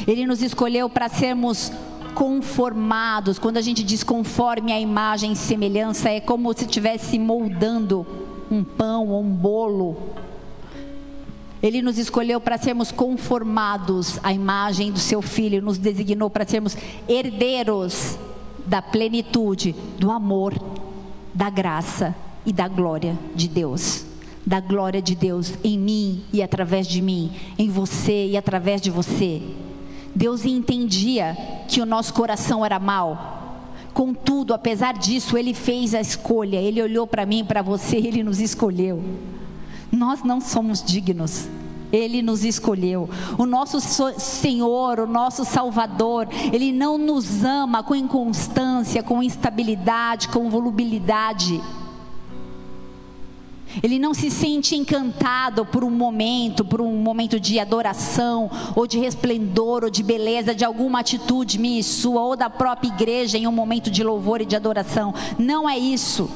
[0.07, 1.73] Ele nos escolheu para sermos
[2.15, 3.39] conformados.
[3.39, 8.07] Quando a gente diz conforme a imagem e semelhança, é como se estivesse moldando
[8.51, 9.97] um pão ou um bolo.
[11.63, 16.77] Ele nos escolheu para sermos conformados à imagem do seu filho, nos designou para sermos
[17.07, 18.19] herdeiros
[18.67, 20.55] da plenitude, do amor,
[21.35, 22.15] da graça
[22.47, 24.10] e da glória de Deus.
[24.51, 28.91] Da glória de Deus em mim e através de mim, em você e através de
[28.91, 29.41] você.
[30.13, 31.37] Deus entendia
[31.69, 33.61] que o nosso coração era mau.
[33.95, 36.57] Contudo, apesar disso, Ele fez a escolha.
[36.57, 39.01] Ele olhou para mim, para você, Ele nos escolheu.
[39.93, 41.49] Nós não somos dignos.
[41.93, 43.09] Ele nos escolheu.
[43.39, 43.79] O nosso
[44.19, 51.61] Senhor, o nosso Salvador, Ele não nos ama com inconstância, com instabilidade, com volubilidade.
[53.83, 58.99] Ele não se sente encantado por um momento, por um momento de adoração, ou de
[58.99, 63.47] resplendor, ou de beleza, de alguma atitude minha e sua, ou da própria igreja em
[63.47, 65.15] um momento de louvor e de adoração.
[65.39, 66.29] Não é isso.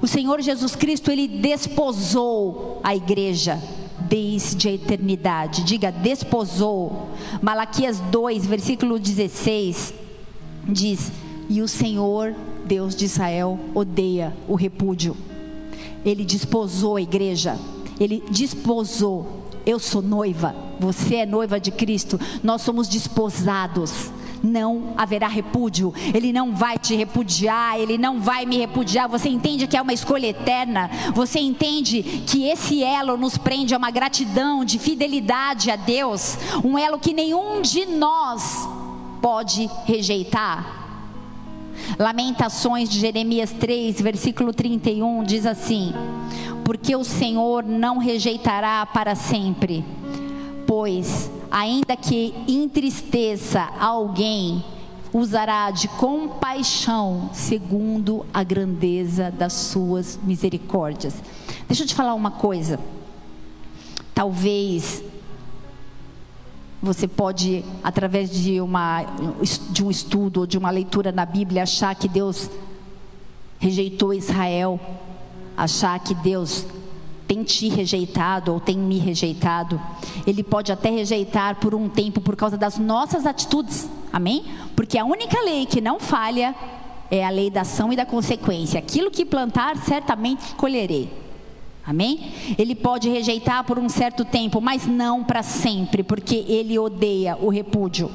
[0.00, 3.60] O Senhor Jesus Cristo, ele desposou a igreja
[4.08, 5.64] desde a eternidade.
[5.64, 7.08] Diga, desposou.
[7.42, 9.94] Malaquias 2, versículo 16,
[10.68, 11.10] diz:
[11.48, 12.34] E o Senhor,
[12.64, 15.16] Deus de Israel, odeia o repúdio.
[16.04, 17.58] Ele desposou a igreja.
[17.98, 19.42] Ele desposou.
[19.64, 24.12] Eu sou noiva, você é noiva de Cristo, nós somos desposados
[24.44, 25.92] não haverá repúdio.
[26.12, 29.08] Ele não vai te repudiar, ele não vai me repudiar.
[29.08, 30.90] Você entende que é uma escolha eterna?
[31.14, 36.78] Você entende que esse elo nos prende a uma gratidão de fidelidade a Deus, um
[36.78, 38.68] elo que nenhum de nós
[39.20, 40.83] pode rejeitar?
[41.98, 45.92] Lamentações de Jeremias 3, versículo 31 diz assim:
[46.64, 49.84] Porque o Senhor não rejeitará para sempre,
[50.66, 54.64] pois ainda que entristeça alguém,
[55.12, 61.14] usará de compaixão segundo a grandeza das suas misericórdias.
[61.68, 62.80] Deixa eu te falar uma coisa.
[64.12, 65.02] Talvez
[66.84, 69.04] você pode, através de, uma,
[69.70, 72.50] de um estudo ou de uma leitura na Bíblia, achar que Deus
[73.58, 74.78] rejeitou Israel,
[75.56, 76.66] achar que Deus
[77.26, 79.80] tem te rejeitado ou tem me rejeitado.
[80.26, 83.88] Ele pode até rejeitar por um tempo por causa das nossas atitudes.
[84.12, 84.44] Amém?
[84.76, 86.54] Porque a única lei que não falha
[87.10, 88.78] é a lei da ação e da consequência.
[88.78, 91.23] Aquilo que plantar, certamente colherei.
[91.86, 92.32] Amém?
[92.56, 97.48] Ele pode rejeitar por um certo tempo, mas não para sempre, porque ele odeia o
[97.50, 98.10] repúdio.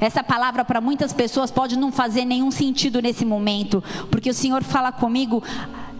[0.00, 4.62] Essa palavra para muitas pessoas pode não fazer nenhum sentido nesse momento, porque o Senhor
[4.62, 5.42] fala comigo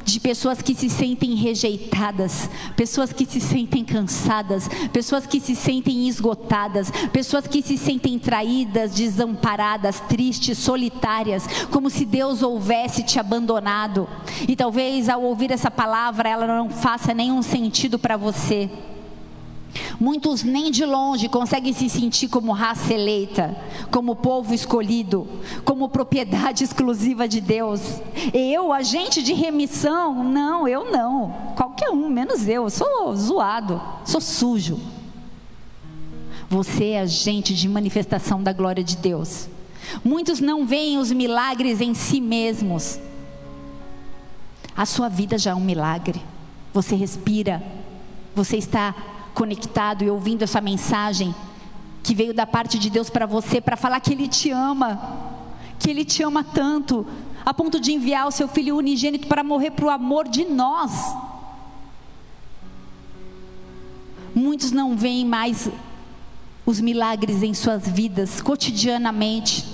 [0.05, 6.09] de pessoas que se sentem rejeitadas, pessoas que se sentem cansadas, pessoas que se sentem
[6.09, 14.09] esgotadas, pessoas que se sentem traídas, desamparadas, tristes, solitárias, como se Deus houvesse te abandonado.
[14.47, 18.71] E talvez ao ouvir essa palavra ela não faça nenhum sentido para você.
[20.01, 23.57] Muitos nem de longe conseguem se sentir como raça eleita,
[23.91, 25.27] como povo escolhido,
[25.65, 28.01] como propriedade exclusiva de Deus.
[28.33, 30.23] Eu, agente de remissão?
[30.23, 31.35] Não, eu não.
[31.57, 32.65] Qualquer um, menos eu.
[32.65, 34.79] Eu sou zoado, sou sujo.
[36.49, 39.49] Você é agente de manifestação da glória de Deus.
[40.05, 42.99] Muitos não veem os milagres em si mesmos.
[44.77, 46.23] A sua vida já é um milagre.
[46.73, 47.63] Você respira,
[48.35, 48.95] você está
[49.39, 51.33] conectado e ouvindo essa mensagem
[52.03, 55.01] que veio da parte de Deus para você, para falar que Ele te ama,
[55.79, 57.07] que Ele te ama tanto,
[57.47, 60.91] a ponto de enviar o seu Filho unigênito para morrer para o amor de nós.
[64.35, 65.71] Muitos não veem mais
[66.67, 69.65] os milagres em suas vidas cotidianamente.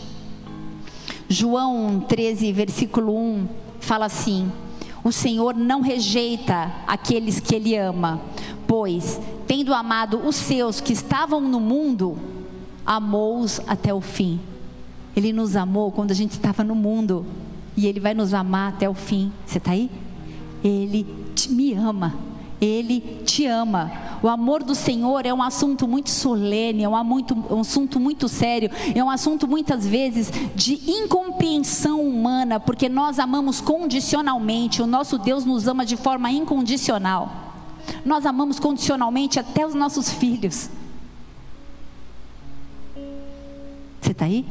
[1.26, 3.48] João 13, versículo 1
[3.80, 4.52] fala assim:
[5.04, 8.22] O Senhor não rejeita aqueles que Ele ama,
[8.66, 12.18] pois, tendo amado os seus que estavam no mundo,
[12.86, 14.40] amou-os até o fim.
[15.14, 17.26] Ele nos amou quando a gente estava no mundo,
[17.76, 19.30] e Ele vai nos amar até o fim.
[19.44, 19.90] Você está aí?
[20.62, 21.06] Ele
[21.50, 22.14] me ama.
[22.60, 23.90] Ele te ama.
[24.22, 28.26] O amor do Senhor é um assunto muito solene, é um, muito, um assunto muito
[28.28, 35.18] sério, é um assunto muitas vezes de incompreensão humana, porque nós amamos condicionalmente, o nosso
[35.18, 37.30] Deus nos ama de forma incondicional.
[38.04, 40.70] Nós amamos condicionalmente até os nossos filhos.
[44.00, 44.46] Você está aí?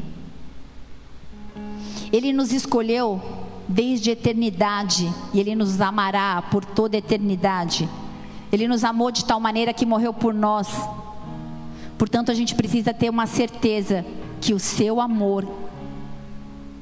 [2.11, 7.87] Ele nos escolheu desde a eternidade e Ele nos amará por toda a eternidade.
[8.51, 10.67] Ele nos amou de tal maneira que morreu por nós.
[11.97, 14.05] Portanto, a gente precisa ter uma certeza
[14.39, 15.47] que o seu amor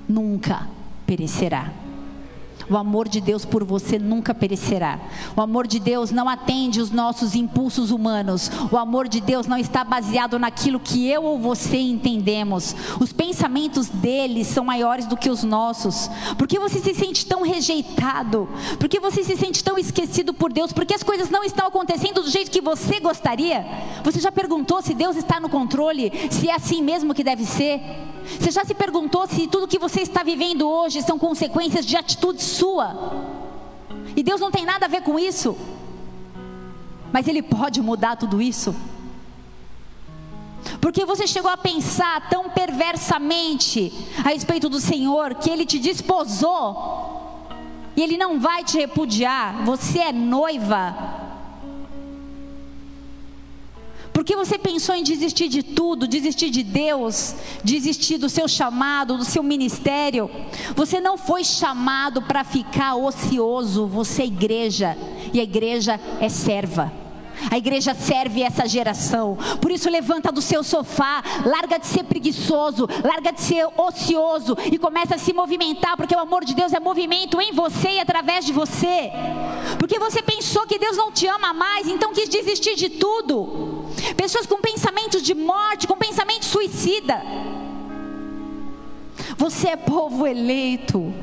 [0.08, 0.68] nunca
[1.06, 1.81] perecerá.
[2.70, 5.00] O amor de Deus por você nunca perecerá.
[5.36, 8.50] O amor de Deus não atende os nossos impulsos humanos.
[8.72, 12.76] O amor de Deus não está baseado naquilo que eu ou você entendemos.
[13.00, 16.10] Os pensamentos dele são maiores do que os nossos.
[16.38, 18.48] Por que você se sente tão rejeitado?
[18.80, 20.72] Por que você se sente tão esquecido por Deus?
[20.72, 23.66] Porque as coisas não estão acontecendo do jeito que você gostaria?
[24.04, 26.12] Você já perguntou se Deus está no controle?
[26.30, 27.82] Se é assim mesmo que deve ser?
[28.40, 32.46] Você já se perguntou se tudo que você está vivendo hoje são consequências de atitudes
[32.46, 32.96] sua?
[34.16, 35.58] E Deus não tem nada a ver com isso.
[37.12, 38.76] Mas Ele pode mudar tudo isso.
[40.80, 43.94] Porque você chegou a pensar tão perversamente
[44.24, 47.48] a respeito do Senhor que Ele te desposou
[47.96, 49.64] e Ele não vai te repudiar.
[49.66, 51.21] Você é noiva
[54.14, 59.26] Porque você pensou em desistir de tudo, desistir de Deus, desistir do seu chamado, do
[59.26, 60.30] seu ministério.
[60.76, 64.98] Você não foi chamado para ficar ocioso, você é igreja,
[65.34, 67.01] e a igreja é serva.
[67.50, 69.38] A igreja serve essa geração.
[69.62, 74.78] Por isso, levanta do seu sofá, larga de ser preguiçoso, larga de ser ocioso e
[74.78, 78.46] começa a se movimentar, porque o amor de Deus é movimento em você e através
[78.46, 79.12] de você.
[79.80, 83.86] Porque você pensou que Deus não te ama mais, então quis desistir de tudo.
[84.16, 87.22] Pessoas com pensamentos de morte, com pensamento suicida.
[89.38, 91.14] Você é povo eleito.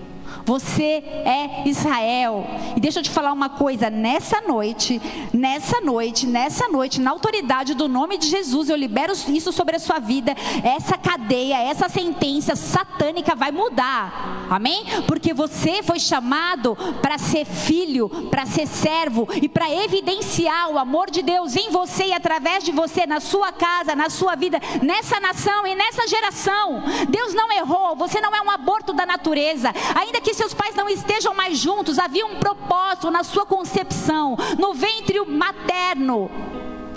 [0.48, 2.46] Você é Israel.
[2.74, 4.98] E deixa eu te falar uma coisa: nessa noite,
[5.30, 9.78] nessa noite, nessa noite, na autoridade do nome de Jesus, eu libero isso sobre a
[9.78, 10.34] sua vida.
[10.64, 14.46] Essa cadeia, essa sentença satânica vai mudar.
[14.48, 14.86] Amém?
[15.06, 21.10] Porque você foi chamado para ser filho, para ser servo e para evidenciar o amor
[21.10, 25.20] de Deus em você e através de você, na sua casa, na sua vida, nessa
[25.20, 26.82] nação e nessa geração.
[27.10, 29.74] Deus não errou, você não é um aborto da natureza.
[29.94, 34.72] Ainda que seus pais não estejam mais juntos, havia um propósito na sua concepção, no
[34.72, 36.30] ventre materno.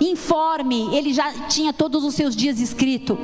[0.00, 3.18] Informe, ele já tinha todos os seus dias escrito.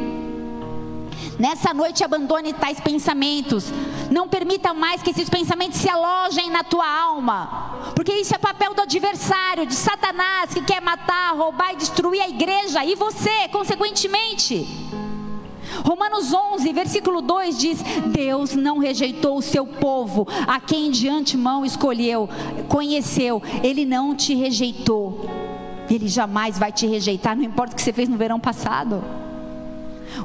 [1.39, 3.73] Nessa noite abandone tais pensamentos.
[4.11, 7.93] Não permita mais que esses pensamentos se alojem na tua alma.
[7.95, 12.29] Porque isso é papel do adversário, de Satanás, que quer matar, roubar e destruir a
[12.29, 14.67] igreja e você, consequentemente.
[15.85, 21.65] Romanos 11, versículo 2 diz: Deus não rejeitou o seu povo, a quem de antemão
[21.65, 22.29] escolheu,
[22.69, 25.29] conheceu, ele não te rejeitou,
[25.91, 29.03] ele jamais vai te rejeitar, não importa o que você fez no verão passado.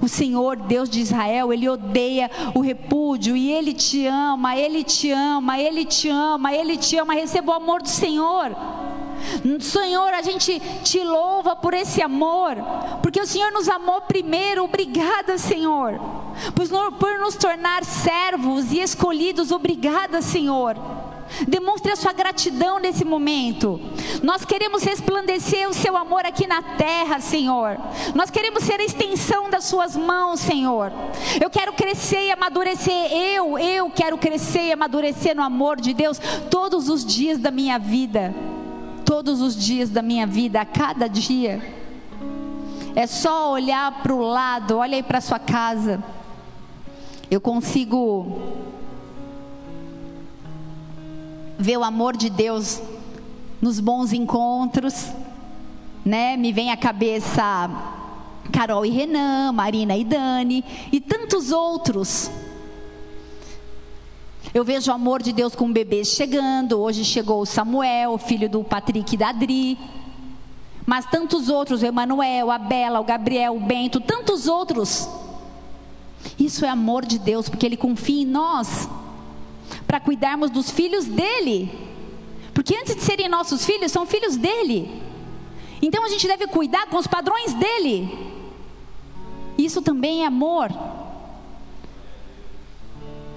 [0.01, 5.11] O Senhor, Deus de Israel, Ele odeia o repúdio e Ele te ama, Ele te
[5.11, 7.13] ama, Ele te ama, Ele te ama.
[7.13, 8.55] Receba o amor do Senhor.
[9.59, 12.55] Senhor, a gente te louva por esse amor,
[13.01, 14.63] porque o Senhor nos amou primeiro.
[14.63, 15.99] Obrigada, Senhor,
[16.99, 19.51] por nos tornar servos e escolhidos.
[19.51, 20.76] Obrigada, Senhor.
[21.47, 23.80] Demonstre a sua gratidão nesse momento.
[24.21, 27.78] Nós queremos resplandecer o seu amor aqui na terra, Senhor.
[28.13, 30.91] Nós queremos ser a extensão das suas mãos, Senhor.
[31.41, 33.11] Eu quero crescer e amadurecer.
[33.11, 36.19] Eu, eu quero crescer e amadurecer no amor de Deus
[36.49, 38.34] todos os dias da minha vida
[39.14, 41.61] todos os dias da minha vida, a cada dia.
[42.95, 46.03] É só olhar para o lado, olha aí para sua casa.
[47.30, 48.41] Eu consigo
[51.59, 52.82] ver o amor de Deus
[53.61, 55.14] nos bons encontros,
[56.03, 56.36] né?
[56.36, 57.70] Me vem à cabeça
[58.51, 62.32] Carol e Renan, Marina e Dani e tantos outros
[64.51, 66.79] eu vejo o amor de Deus com bebês chegando.
[66.79, 69.77] Hoje chegou o Samuel, filho do Patrick e da Adri.
[70.85, 75.07] Mas tantos outros, o Emanuel, a Bela, o Gabriel, o Bento, tantos outros.
[76.37, 78.89] Isso é amor de Deus, porque Ele confia em nós
[79.87, 81.71] para cuidarmos dos filhos dele.
[82.53, 85.01] Porque antes de serem nossos filhos, são filhos dele.
[85.81, 88.09] Então a gente deve cuidar com os padrões dele.
[89.57, 90.71] Isso também é amor.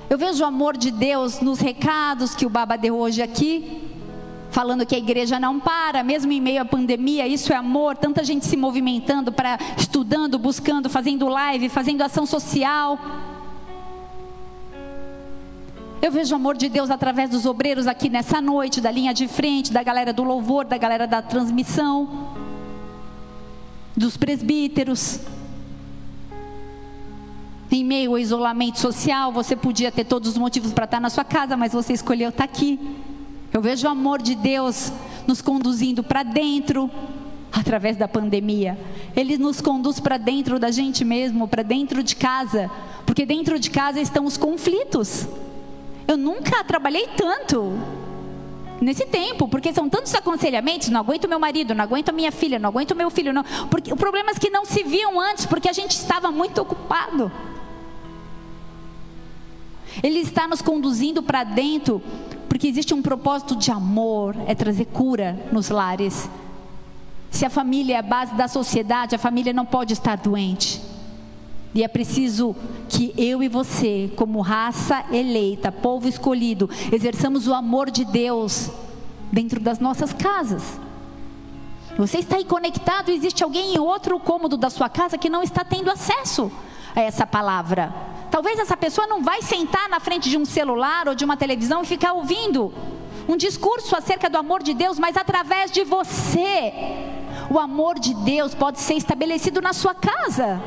[0.09, 3.83] Eu vejo o amor de Deus nos recados que o Baba deu hoje aqui,
[4.51, 8.23] falando que a igreja não para, mesmo em meio à pandemia, isso é amor, tanta
[8.23, 12.97] gente se movimentando para estudando, buscando, fazendo live, fazendo ação social.
[16.01, 19.27] Eu vejo o amor de Deus através dos obreiros aqui nessa noite, da linha de
[19.27, 22.29] frente, da galera do louvor, da galera da transmissão,
[23.97, 25.19] dos presbíteros.
[27.71, 31.25] Em meio ao isolamento social, você podia ter todos os motivos para estar na sua
[31.25, 32.79] casa, mas você escolheu estar aqui.
[33.53, 34.93] Eu vejo o amor de Deus
[35.27, 36.91] nos conduzindo para dentro
[37.53, 38.79] através da pandemia.
[39.17, 42.71] Ele nos conduz para dentro da gente mesmo, para dentro de casa,
[43.05, 45.27] porque dentro de casa estão os conflitos.
[46.07, 47.73] Eu nunca trabalhei tanto
[48.81, 52.69] nesse tempo, porque são tantos aconselhamentos, não aguento meu marido, não aguento minha filha, não
[52.69, 56.31] aguento meu filho, não, porque problemas que não se viam antes, porque a gente estava
[56.31, 57.33] muito ocupado.
[60.03, 62.03] Ele está nos conduzindo para dentro,
[62.49, 66.29] porque existe um propósito de amor, é trazer cura nos lares.
[67.31, 70.81] Se a família é a base da sociedade, a família não pode estar doente.
[71.75, 72.57] E é preciso
[72.89, 78.71] que eu e você, como raça eleita, povo escolhido, exerçamos o amor de Deus
[79.31, 80.81] dentro das nossas casas.
[81.99, 85.65] Você está aí conectado, existe alguém em outro cômodo da sua casa que não está
[85.65, 86.51] tendo acesso
[86.95, 88.16] a essa palavra.
[88.37, 91.81] Talvez essa pessoa não vai sentar na frente de um celular ou de uma televisão
[91.81, 92.71] e ficar ouvindo
[93.27, 96.71] um discurso acerca do amor de Deus, mas através de você.
[97.49, 100.63] O amor de Deus pode ser estabelecido na sua casa.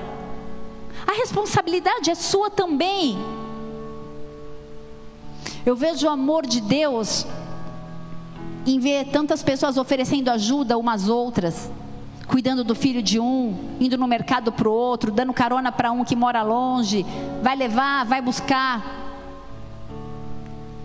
[1.06, 3.20] A responsabilidade é sua também.
[5.64, 7.28] Eu vejo o amor de Deus
[8.66, 11.70] em ver tantas pessoas oferecendo ajuda umas outras,
[12.30, 16.06] cuidando do filho de um, indo no mercado para o outro, dando carona para um
[16.06, 17.04] que mora longe,
[17.42, 18.86] vai levar, vai buscar.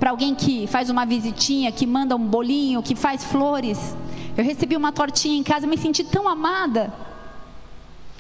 [0.01, 3.95] Para alguém que faz uma visitinha, que manda um bolinho, que faz flores.
[4.35, 6.91] Eu recebi uma tortinha em casa, me senti tão amada.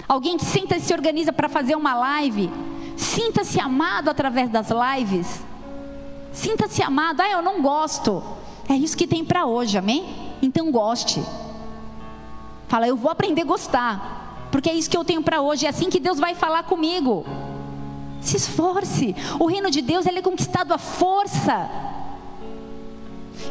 [0.06, 2.50] Alguém que senta e se organiza para fazer uma live.
[2.94, 5.42] Sinta-se amado através das lives.
[6.30, 7.22] Sinta-se amado.
[7.22, 8.22] Ah, eu não gosto.
[8.68, 10.04] É isso que tem para hoje, amém?
[10.42, 11.22] Então goste.
[12.74, 14.48] Fala, eu vou aprender a gostar.
[14.50, 15.64] Porque é isso que eu tenho para hoje.
[15.64, 17.24] É assim que Deus vai falar comigo.
[18.20, 19.14] Se esforce.
[19.38, 21.70] O reino de Deus ele é conquistado à força.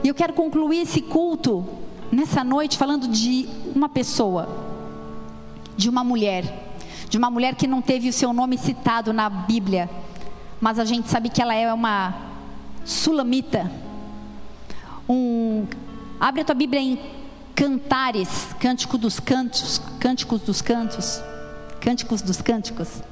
[0.03, 1.65] E eu quero concluir esse culto
[2.11, 4.49] nessa noite falando de uma pessoa,
[5.78, 6.76] de uma mulher,
[7.07, 9.89] de uma mulher que não teve o seu nome citado na Bíblia,
[10.59, 12.13] mas a gente sabe que ela é uma
[12.84, 13.71] sulamita.
[15.07, 15.65] Um,
[16.19, 17.22] abre a tua Bíblia em
[17.56, 21.22] Cantares, Cântico dos Cantos, Cânticos dos Cantos,
[21.80, 23.04] Cânticos dos Cânticos.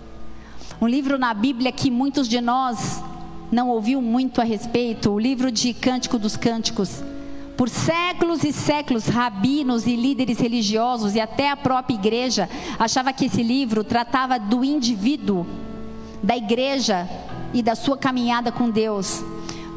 [0.81, 3.03] Um livro na Bíblia que muitos de nós
[3.51, 7.03] não ouviu muito a respeito, o livro de Cântico dos Cânticos.
[7.55, 13.25] Por séculos e séculos, rabinos e líderes religiosos e até a própria igreja achava que
[13.25, 15.45] esse livro tratava do indivíduo,
[16.23, 17.07] da igreja
[17.53, 19.23] e da sua caminhada com Deus.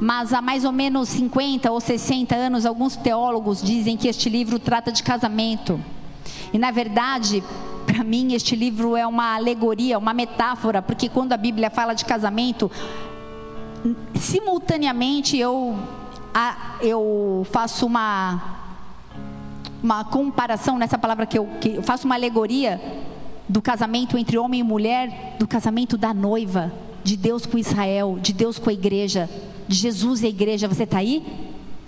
[0.01, 4.59] Mas há mais ou menos 50 ou 60 anos, alguns teólogos dizem que este livro
[4.59, 5.80] trata de casamento.
[6.53, 7.42] E na verdade,
[7.86, 12.05] para mim, este livro é uma alegoria, uma metáfora, porque quando a Bíblia fala de
[12.05, 12.70] casamento,
[14.14, 15.76] simultaneamente eu
[16.80, 18.55] eu faço uma
[19.82, 22.80] uma comparação nessa palavra que eu, que eu faço uma alegoria
[23.47, 26.72] do casamento entre homem e mulher, do casamento da noiva,
[27.05, 29.28] de Deus com Israel, de Deus com a igreja,
[29.69, 30.69] de Jesus e a igreja.
[30.69, 31.25] Você está aí?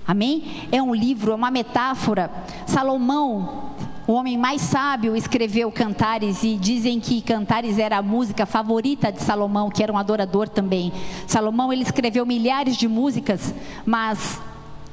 [0.06, 0.68] Amém?
[0.70, 2.30] É um livro, é uma metáfora.
[2.66, 3.72] Salomão,
[4.06, 9.20] o homem mais sábio, escreveu Cantares e dizem que Cantares era a música favorita de
[9.20, 10.92] Salomão, que era um adorador também.
[11.26, 13.52] Salomão ele escreveu milhares de músicas,
[13.84, 14.40] mas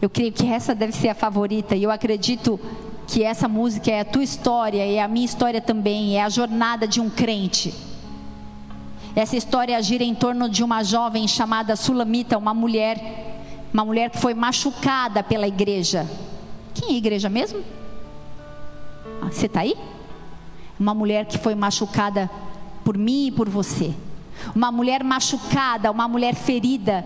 [0.02, 2.60] eu creio que essa deve ser a favorita e eu acredito
[3.08, 6.30] que essa música é a tua história e é a minha história também, é a
[6.30, 7.93] jornada de um crente.
[9.16, 14.18] Essa história gira em torno de uma jovem chamada Sulamita, uma mulher, uma mulher que
[14.18, 16.09] foi machucada pela igreja.
[16.74, 17.64] Quem é igreja mesmo?
[19.22, 19.76] Ah, você está aí?
[20.80, 22.30] Uma mulher que foi machucada
[22.84, 23.93] por mim e por você.
[24.55, 27.05] Uma mulher machucada, uma mulher ferida,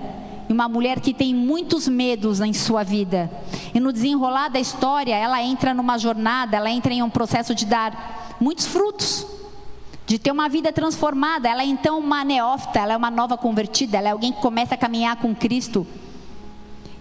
[0.50, 3.30] e uma mulher que tem muitos medos em sua vida.
[3.74, 7.66] E no desenrolar da história, ela entra numa jornada, ela entra em um processo de
[7.66, 9.28] dar muitos frutos,
[10.08, 11.50] de ter uma vida transformada.
[11.50, 14.74] Ela é então uma neófita, ela é uma nova convertida, ela é alguém que começa
[14.74, 15.86] a caminhar com Cristo.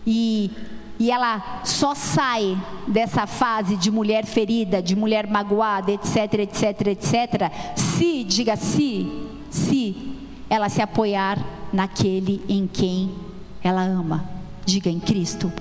[0.04, 0.50] E,
[0.98, 7.52] e ela só sai dessa fase de mulher ferida, de mulher magoada, etc, etc, etc,
[7.76, 9.06] se, diga se,
[9.48, 10.16] se
[10.50, 11.38] ela se apoiar
[11.72, 13.14] naquele em quem
[13.62, 14.28] ela ama.
[14.64, 15.52] Diga em Cristo.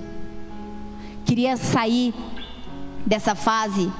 [1.24, 2.12] Queria sair
[3.06, 3.90] dessa fase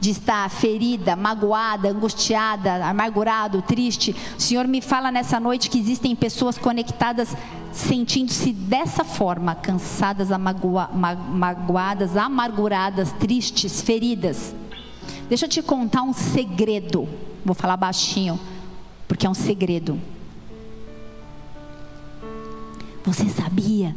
[0.00, 4.14] de estar ferida, magoada, angustiada, amargurado, triste.
[4.36, 7.34] O Senhor me fala nessa noite que existem pessoas conectadas
[7.72, 14.54] sentindo-se dessa forma, cansadas, amagua, magoadas, amarguradas, tristes, feridas.
[15.28, 17.08] Deixa eu te contar um segredo.
[17.44, 18.38] Vou falar baixinho,
[19.06, 20.00] porque é um segredo.
[23.04, 23.94] Você sabia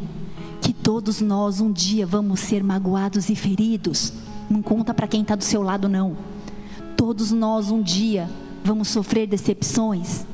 [0.61, 4.13] que todos nós um dia vamos ser magoados e feridos?
[4.51, 6.17] Não conta para quem está do seu lado, não.
[6.97, 8.29] Todos nós um dia
[8.65, 10.25] vamos sofrer decepções.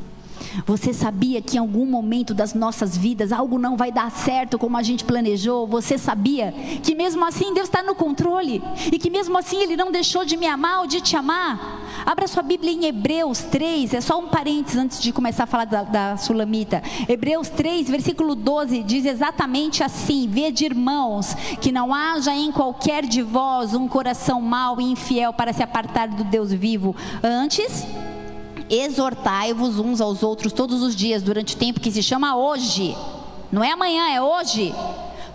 [0.65, 4.77] Você sabia que em algum momento das nossas vidas algo não vai dar certo como
[4.77, 5.67] a gente planejou?
[5.67, 6.51] Você sabia
[6.83, 8.61] que mesmo assim Deus está no controle
[8.91, 11.77] e que mesmo assim Ele não deixou de me amar ou de te amar?
[12.05, 15.65] Abra sua Bíblia em Hebreus 3, é só um parênteses antes de começar a falar
[15.65, 16.81] da, da Sulamita.
[17.07, 23.21] Hebreus 3, versículo 12 diz exatamente assim: Vede, irmãos, que não haja em qualquer de
[23.21, 26.95] vós um coração mau e infiel para se apartar do Deus vivo.
[27.23, 27.85] Antes,
[28.69, 32.95] exortai-vos uns aos outros todos os dias, durante o tempo que se chama hoje.
[33.51, 34.73] Não é amanhã, é hoje.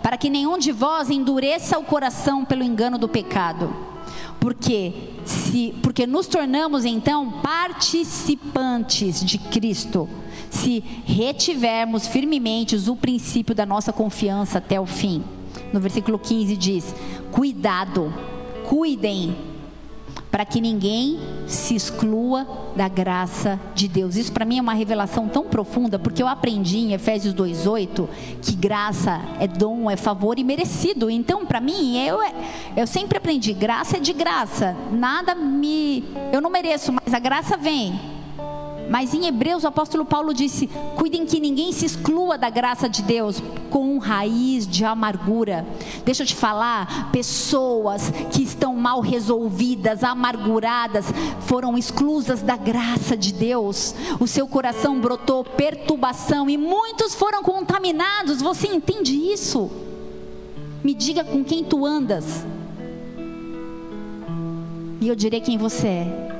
[0.01, 3.73] Para que nenhum de vós endureça o coração pelo engano do pecado.
[4.39, 4.93] Porque
[5.25, 10.09] se porque nos tornamos então participantes de Cristo,
[10.49, 15.23] se retivermos firmemente o princípio da nossa confiança até o fim.
[15.71, 16.95] No versículo 15 diz:
[17.31, 18.13] Cuidado,
[18.67, 19.52] cuidem
[20.33, 24.15] para que ninguém se exclua da graça de Deus.
[24.15, 28.09] Isso para mim é uma revelação tão profunda, porque eu aprendi em Efésios 2:8
[28.41, 31.07] que graça é dom, é favor e merecido.
[31.07, 32.17] Então, para mim, eu
[32.75, 34.75] eu sempre aprendi, graça é de graça.
[34.91, 38.12] Nada me eu não mereço, mas a graça vem.
[38.89, 43.01] Mas em Hebreus o apóstolo Paulo disse: cuidem que ninguém se exclua da graça de
[43.01, 45.65] Deus com raiz de amargura.
[46.05, 51.05] Deixa eu te falar, pessoas que estão mal resolvidas, amarguradas,
[51.41, 53.95] foram exclusas da graça de Deus.
[54.19, 58.41] O seu coração brotou perturbação e muitos foram contaminados.
[58.41, 59.71] Você entende isso?
[60.83, 62.45] Me diga com quem tu andas.
[64.99, 66.32] E eu direi quem você é.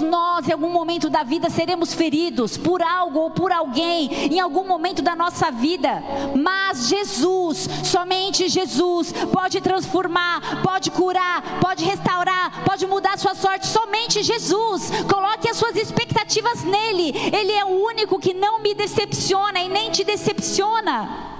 [0.00, 4.66] Nós, em algum momento da vida, seremos feridos por algo ou por alguém, em algum
[4.66, 6.02] momento da nossa vida.
[6.34, 13.66] Mas Jesus, somente Jesus, pode transformar, pode curar, pode restaurar, pode mudar a sua sorte.
[13.66, 14.90] Somente Jesus.
[15.08, 17.12] Coloque as suas expectativas nele.
[17.32, 21.30] Ele é o único que não me decepciona e nem te decepciona.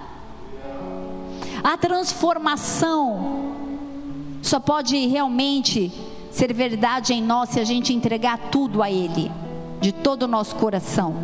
[1.63, 3.55] A transformação
[4.43, 5.93] só pode realmente
[6.31, 9.31] ser verdade em nós se a gente entregar tudo a Ele,
[9.81, 11.15] de todo o nosso coração.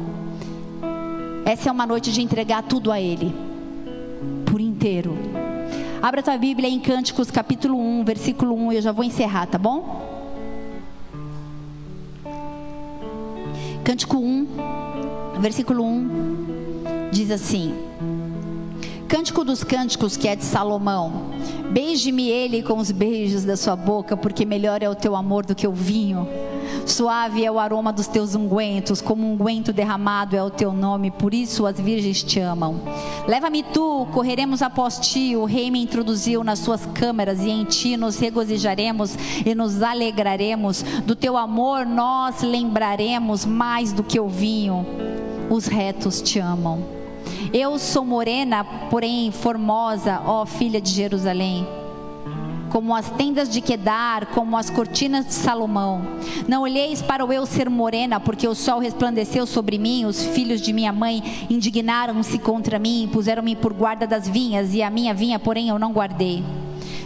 [1.45, 3.35] Essa é uma noite de entregar tudo a Ele,
[4.45, 5.17] por inteiro.
[6.03, 10.17] Abra tua Bíblia em Cânticos, capítulo 1, versículo 1, eu já vou encerrar, tá bom?
[13.85, 14.47] Cântico 1,
[15.41, 17.86] versículo 1, diz assim:
[19.09, 21.31] Cântico dos Cânticos, que é de Salomão.
[21.71, 25.55] Beije-me ele com os beijos da sua boca, porque melhor é o teu amor do
[25.55, 26.29] que o vinho.
[26.85, 31.13] Suave é o aroma dos teus ungüentos, como um unguento derramado é o teu nome,
[31.13, 32.81] por isso as virgens te amam.
[33.29, 37.97] Leva-me tu, correremos após ti, o rei me introduziu nas suas câmaras, e em ti
[37.97, 40.83] nos regozijaremos e nos alegraremos.
[41.05, 44.85] Do teu amor nós lembraremos mais do que o vinho.
[45.49, 46.96] Os retos te amam.
[47.53, 51.67] Eu sou morena, porém formosa, ó filha de Jerusalém.
[52.71, 56.03] Como as tendas de Quedar, como as cortinas de Salomão.
[56.49, 60.61] Não olheis para o eu ser morena, porque o sol resplandeceu sobre mim, os filhos
[60.61, 65.39] de minha mãe indignaram-se contra mim, puseram-me por guarda das vinhas, e a minha vinha,
[65.39, 66.45] porém, eu não guardei.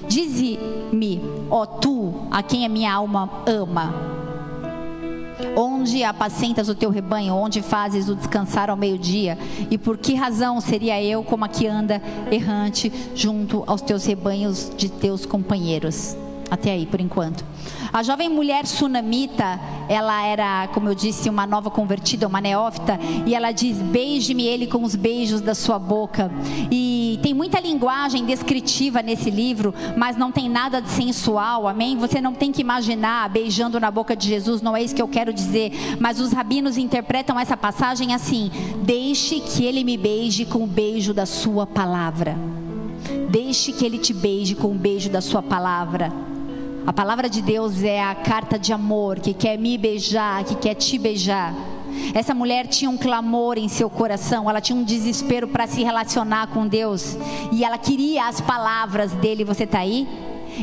[0.09, 1.21] Dize-me,
[1.51, 4.21] ó tu, a quem a minha alma ama
[5.57, 7.35] Onde apacentas o teu rebanho?
[7.35, 9.39] Onde fazes o descansar ao meio-dia?
[9.71, 14.71] E por que razão seria eu como a que anda errante junto aos teus rebanhos
[14.77, 16.17] de teus companheiros?
[16.51, 17.45] Até aí, por enquanto.
[17.93, 23.35] A jovem mulher sunamita, ela era, como eu disse, uma nova convertida, uma neófita, e
[23.35, 26.31] ela diz: Beije-me ele com os beijos da sua boca.
[26.71, 31.97] E tem muita linguagem descritiva nesse livro, mas não tem nada de sensual, amém?
[31.97, 35.09] Você não tem que imaginar beijando na boca de Jesus, não é isso que eu
[35.09, 35.73] quero dizer.
[36.01, 38.51] Mas os rabinos interpretam essa passagem assim:
[38.83, 42.37] Deixe que ele me beije com o beijo da sua palavra.
[43.29, 46.30] Deixe que ele te beije com o beijo da sua palavra.
[46.87, 50.75] A palavra de Deus é a carta de amor que quer me beijar, que quer
[50.75, 51.55] te beijar.
[52.15, 56.49] Essa mulher tinha um clamor em seu coração, ela tinha um desespero para se relacionar
[56.49, 57.17] com Deus
[57.53, 59.45] e ela queria as palavras dele.
[59.45, 60.09] Você está aí?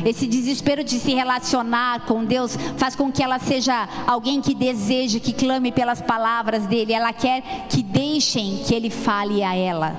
[0.04, 5.20] Esse desespero de se relacionar com Deus faz com que ela seja alguém que deseje,
[5.20, 6.92] que clame pelas palavras dele.
[6.92, 9.96] Ela quer que deixem que ele fale a ela.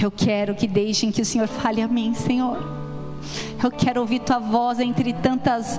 [0.00, 2.83] Eu quero que deixem que o Senhor fale a mim, Senhor.
[3.62, 5.78] Eu quero ouvir tua voz entre tantas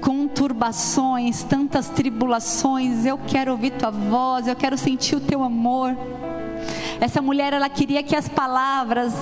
[0.00, 3.04] conturbações, tantas tribulações.
[3.04, 5.96] Eu quero ouvir tua voz, eu quero sentir o teu amor.
[7.00, 9.14] Essa mulher, ela queria que as palavras,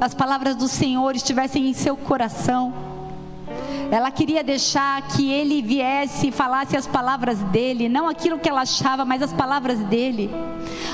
[0.00, 2.72] as palavras do Senhor estivessem em seu coração.
[3.90, 8.62] Ela queria deixar que ele viesse e falasse as palavras dele, não aquilo que ela
[8.62, 10.30] achava, mas as palavras dele.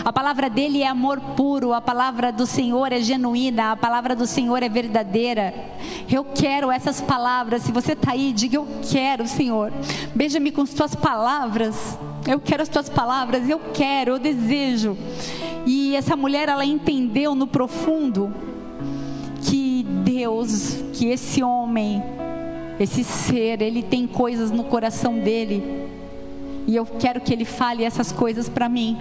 [0.05, 4.27] A palavra dele é amor puro, a palavra do Senhor é genuína, a palavra do
[4.27, 5.55] Senhor é verdadeira.
[6.11, 7.63] Eu quero essas palavras.
[7.63, 9.73] Se você está aí, diga: Eu quero, Senhor.
[10.15, 11.99] Beija-me com as tuas palavras.
[12.27, 14.97] Eu quero as tuas palavras, eu quero, eu desejo.
[15.67, 18.33] E essa mulher, ela entendeu no profundo
[19.43, 22.03] que Deus, que esse homem,
[22.79, 25.89] esse ser, ele tem coisas no coração dele.
[26.67, 28.99] E eu quero que ele fale essas coisas para mim.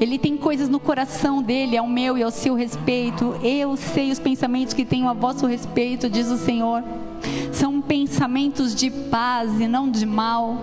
[0.00, 3.34] Ele tem coisas no coração dele, ao meu e ao seu respeito.
[3.42, 6.84] Eu sei os pensamentos que tenho a vosso respeito, diz o Senhor.
[7.52, 10.56] São pensamentos de paz e não de mal.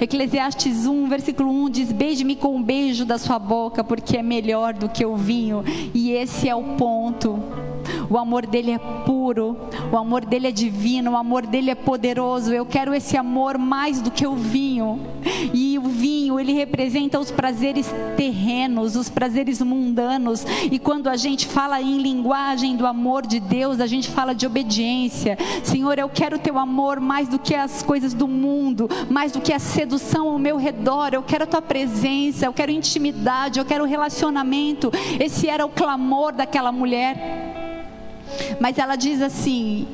[0.00, 4.74] Eclesiastes 1, versículo 1 diz: Beije-me com um beijo da sua boca, porque é melhor
[4.74, 5.64] do que o vinho.
[5.94, 7.40] E esse é o ponto.
[8.08, 9.56] O amor dele é puro,
[9.92, 12.52] o amor dele é divino, o amor dele é poderoso.
[12.52, 15.00] Eu quero esse amor mais do que o vinho.
[15.52, 20.44] E o vinho, ele representa os prazeres terrenos, os prazeres mundanos.
[20.70, 24.46] E quando a gente fala em linguagem do amor de Deus, a gente fala de
[24.46, 25.36] obediência.
[25.64, 29.52] Senhor, eu quero teu amor mais do que as coisas do mundo, mais do que
[29.52, 31.10] a sedução ao meu redor.
[31.12, 34.90] Eu quero a tua presença, eu quero intimidade, eu quero relacionamento.
[35.18, 37.65] Esse era o clamor daquela mulher.
[38.60, 39.86] Mas ela diz assim: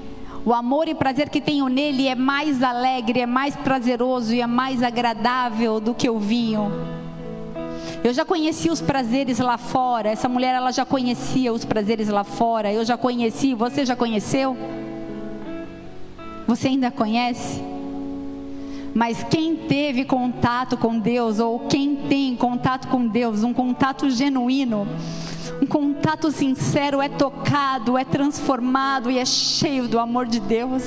[0.44, 4.46] o amor e prazer que tenho nele é mais alegre, é mais prazeroso e é
[4.46, 6.70] mais agradável do que o vinho.
[8.02, 10.10] Eu já conheci os prazeres lá fora.
[10.10, 12.72] Essa mulher ela já conhecia os prazeres lá fora.
[12.72, 13.54] Eu já conheci.
[13.54, 14.56] Você já conheceu?
[16.46, 17.62] Você ainda conhece?
[18.92, 24.86] Mas quem teve contato com Deus, ou quem tem contato com Deus, um contato genuíno,
[25.62, 30.82] um contato sincero, é tocado, é transformado e é cheio do amor de Deus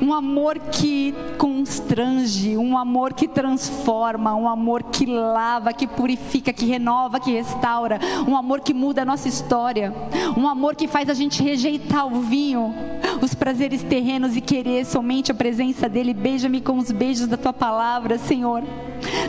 [0.00, 6.64] um amor que constrange, um amor que transforma, um amor que lava, que purifica, que
[6.64, 9.92] renova, que restaura, um amor que muda a nossa história,
[10.36, 12.74] um amor que faz a gente rejeitar o vinho,
[13.20, 16.14] os prazeres terrenos e querer somente a presença dele.
[16.14, 18.62] Beija-me com os beijos da tua palavra, Senhor.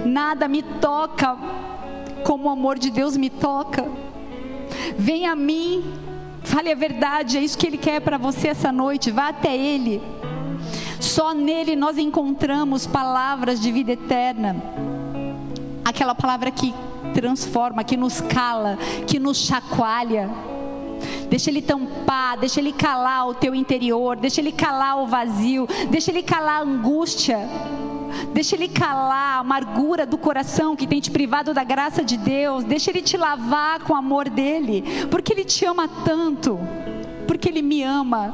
[0.06, 1.38] Nada me toca
[2.24, 4.11] como o amor de Deus me toca.
[4.98, 5.84] Vem a mim,
[6.44, 9.12] fale a verdade, é isso que Ele quer para você essa noite.
[9.12, 10.02] Vá até Ele.
[11.00, 14.56] Só nele nós encontramos palavras de vida eterna.
[15.84, 16.74] Aquela palavra que
[17.14, 20.30] transforma, que nos cala, que nos chacoalha.
[21.30, 26.12] Deixa ele tampar, deixa ele calar o teu interior, deixa ele calar o vazio, deixa
[26.12, 27.40] ele calar a angústia.
[28.34, 32.64] Deixa Ele calar a amargura do coração que tem te privado da graça de Deus.
[32.64, 34.84] Deixa Ele te lavar com o amor dEle.
[35.10, 36.60] Porque Ele te ama tanto.
[37.28, 38.34] Porque Ele me ama.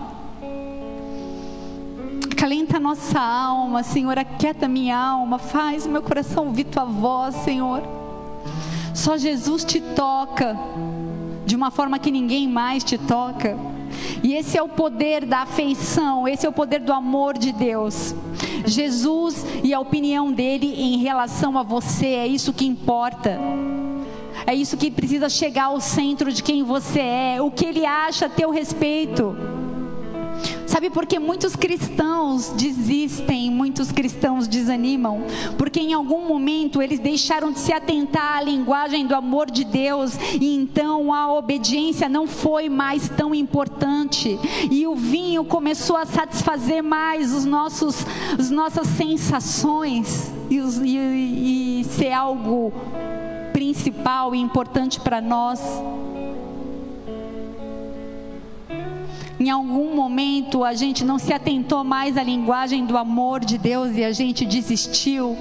[2.32, 4.18] Acalenta a nossa alma, Senhor.
[4.18, 5.38] Aquieta minha alma.
[5.38, 7.82] Faz o meu coração ouvir tua voz, Senhor.
[8.94, 10.58] Só Jesus te toca
[11.46, 13.58] de uma forma que ninguém mais te toca.
[14.24, 18.16] E esse é o poder da afeição, esse é o poder do amor de Deus.
[18.66, 23.40] Jesus e a opinião dele em relação a você, é isso que importa.
[24.46, 28.28] É isso que precisa chegar ao centro de quem você é, o que ele acha
[28.28, 29.36] a teu respeito.
[30.66, 35.24] Sabe por que muitos cristãos desistem, muitos cristãos desanimam?
[35.58, 40.16] Porque em algum momento eles deixaram de se atentar à linguagem do amor de Deus
[40.40, 44.38] e então a obediência não foi mais tão importante
[44.70, 48.06] e o vinho começou a satisfazer mais os nossos,
[48.38, 52.72] as nossas sensações e, e, e ser algo
[53.52, 55.60] principal e importante para nós.
[59.40, 63.96] Em algum momento a gente não se atentou mais à linguagem do amor de Deus
[63.96, 65.38] e a gente desistiu.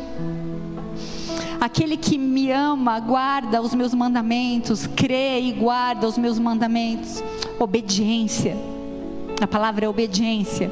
[1.58, 7.22] Aquele que me ama, guarda os meus mandamentos, crê e guarda os meus mandamentos.
[7.58, 8.56] Obediência.
[9.40, 10.70] A palavra é obediência.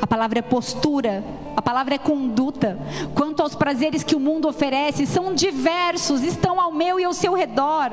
[0.00, 1.24] A palavra é postura.
[1.60, 2.78] A palavra é conduta.
[3.14, 7.34] Quanto aos prazeres que o mundo oferece, são diversos, estão ao meu e ao seu
[7.34, 7.92] redor.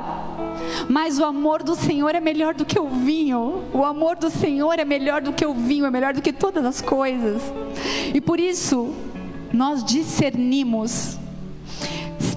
[0.87, 3.65] Mas o amor do Senhor é melhor do que o vinho.
[3.73, 6.63] O amor do Senhor é melhor do que o vinho, é melhor do que todas
[6.63, 7.41] as coisas.
[8.13, 8.93] E por isso,
[9.51, 11.19] nós discernimos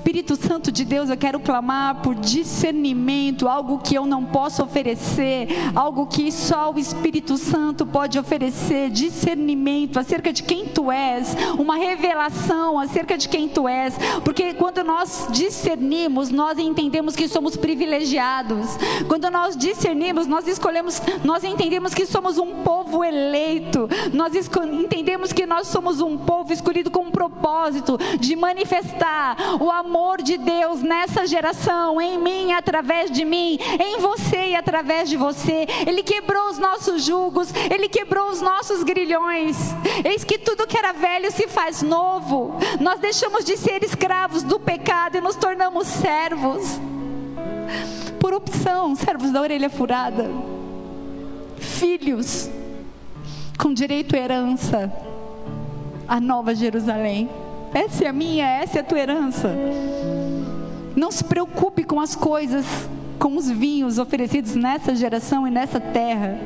[0.01, 5.47] Espírito Santo de Deus, eu quero clamar por discernimento, algo que eu não posso oferecer,
[5.77, 11.77] algo que só o Espírito Santo pode oferecer, discernimento acerca de quem tu és, uma
[11.77, 13.95] revelação acerca de quem tu és,
[14.25, 18.79] porque quando nós discernimos, nós entendemos que somos privilegiados.
[19.07, 23.87] Quando nós discernimos, nós escolhemos, nós entendemos que somos um povo eleito.
[24.15, 29.90] Nós entendemos que nós somos um povo escolhido com um propósito de manifestar o amor
[29.91, 35.17] amor de Deus nessa geração, em mim, através de mim, em você e através de
[35.17, 35.67] você.
[35.85, 39.57] Ele quebrou os nossos julgos, ele quebrou os nossos grilhões.
[40.05, 42.55] Eis que tudo que era velho se faz novo.
[42.81, 46.81] Nós deixamos de ser escravos do pecado e nos tornamos servos.
[48.21, 50.31] Por opção, servos da orelha furada.
[51.59, 52.49] Filhos
[53.59, 54.93] com direito à herança.
[56.07, 57.29] A nova Jerusalém.
[57.73, 59.55] Essa é a minha, essa é a tua herança.
[60.97, 62.67] Não se preocupe com as coisas,
[63.19, 66.37] com os vinhos oferecidos nessa geração e nessa terra.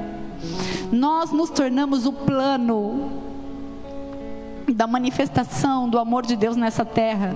[0.93, 3.11] Nós nos tornamos o plano
[4.69, 7.35] da manifestação do amor de Deus nessa terra.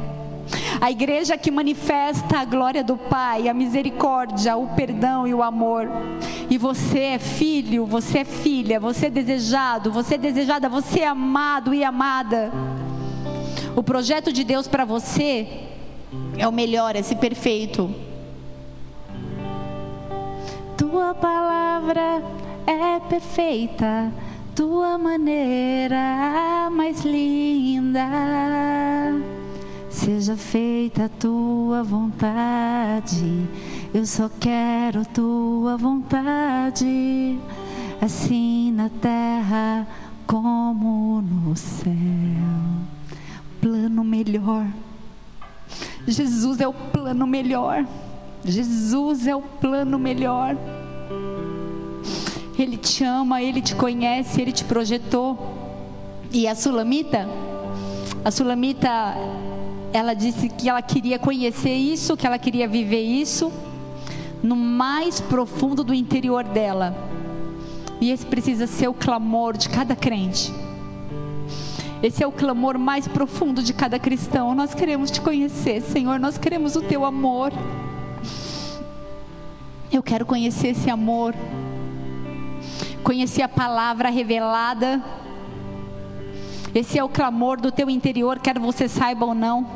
[0.81, 5.89] A igreja que manifesta a glória do Pai, a misericórdia, o perdão e o amor.
[6.49, 11.07] E você é filho, você é filha, você é desejado, você é desejada, você é
[11.07, 12.53] amado e amada.
[13.79, 15.47] O projeto de Deus para você
[16.37, 17.89] é o melhor, é ser perfeito.
[20.77, 22.21] Tua palavra
[22.67, 24.13] é perfeita,
[24.57, 28.05] tua maneira mais linda.
[29.89, 33.49] Seja feita a tua vontade,
[33.95, 37.39] eu só quero tua vontade,
[38.01, 39.87] assim na terra
[40.27, 42.78] como no céu.
[43.61, 44.67] Plano melhor.
[46.07, 47.87] Jesus é o plano melhor.
[48.45, 50.57] Jesus é o plano melhor.
[52.59, 55.39] Ele te ama, ele te conhece, ele te projetou.
[56.33, 57.27] E a Sulamita,
[58.25, 58.89] a Sulamita,
[59.93, 63.53] ela disse que ela queria conhecer isso, que ela queria viver isso
[64.43, 66.97] no mais profundo do interior dela.
[68.01, 70.53] E esse precisa ser o clamor de cada crente.
[72.01, 74.55] Esse é o clamor mais profundo de cada cristão.
[74.55, 77.53] Nós queremos te conhecer, Senhor, nós queremos o teu amor.
[79.91, 81.35] Eu quero conhecer esse amor,
[83.03, 85.03] conhecer a palavra revelada.
[86.73, 89.67] Esse é o clamor do teu interior, quer você saiba ou não.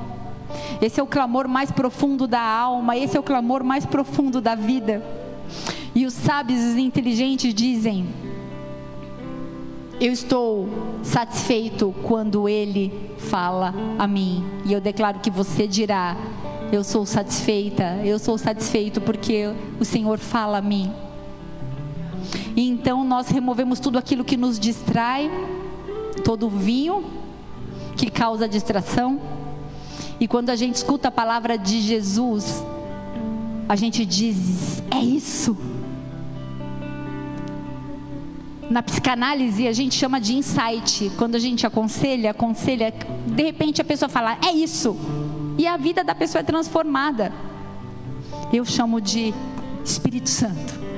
[0.80, 4.54] Esse é o clamor mais profundo da alma, esse é o clamor mais profundo da
[4.54, 5.02] vida.
[5.92, 8.06] E os sábios e os inteligentes dizem:
[10.00, 10.68] Eu estou
[11.02, 14.44] satisfeito quando Ele fala a mim.
[14.64, 16.16] E eu declaro que você dirá:
[16.72, 20.90] eu sou satisfeita, eu sou satisfeito porque o Senhor fala a mim.
[22.56, 25.30] E então nós removemos tudo aquilo que nos distrai,
[26.24, 27.04] todo o vinho
[27.96, 29.20] que causa distração.
[30.18, 32.64] E quando a gente escuta a palavra de Jesus,
[33.68, 35.56] a gente diz: é isso.
[38.70, 41.10] Na psicanálise a gente chama de insight.
[41.18, 42.92] Quando a gente aconselha, aconselha,
[43.26, 44.96] de repente a pessoa fala: é isso
[45.58, 47.32] e a vida da pessoa é transformada.
[48.52, 49.32] Eu chamo de
[49.84, 50.91] Espírito Santo.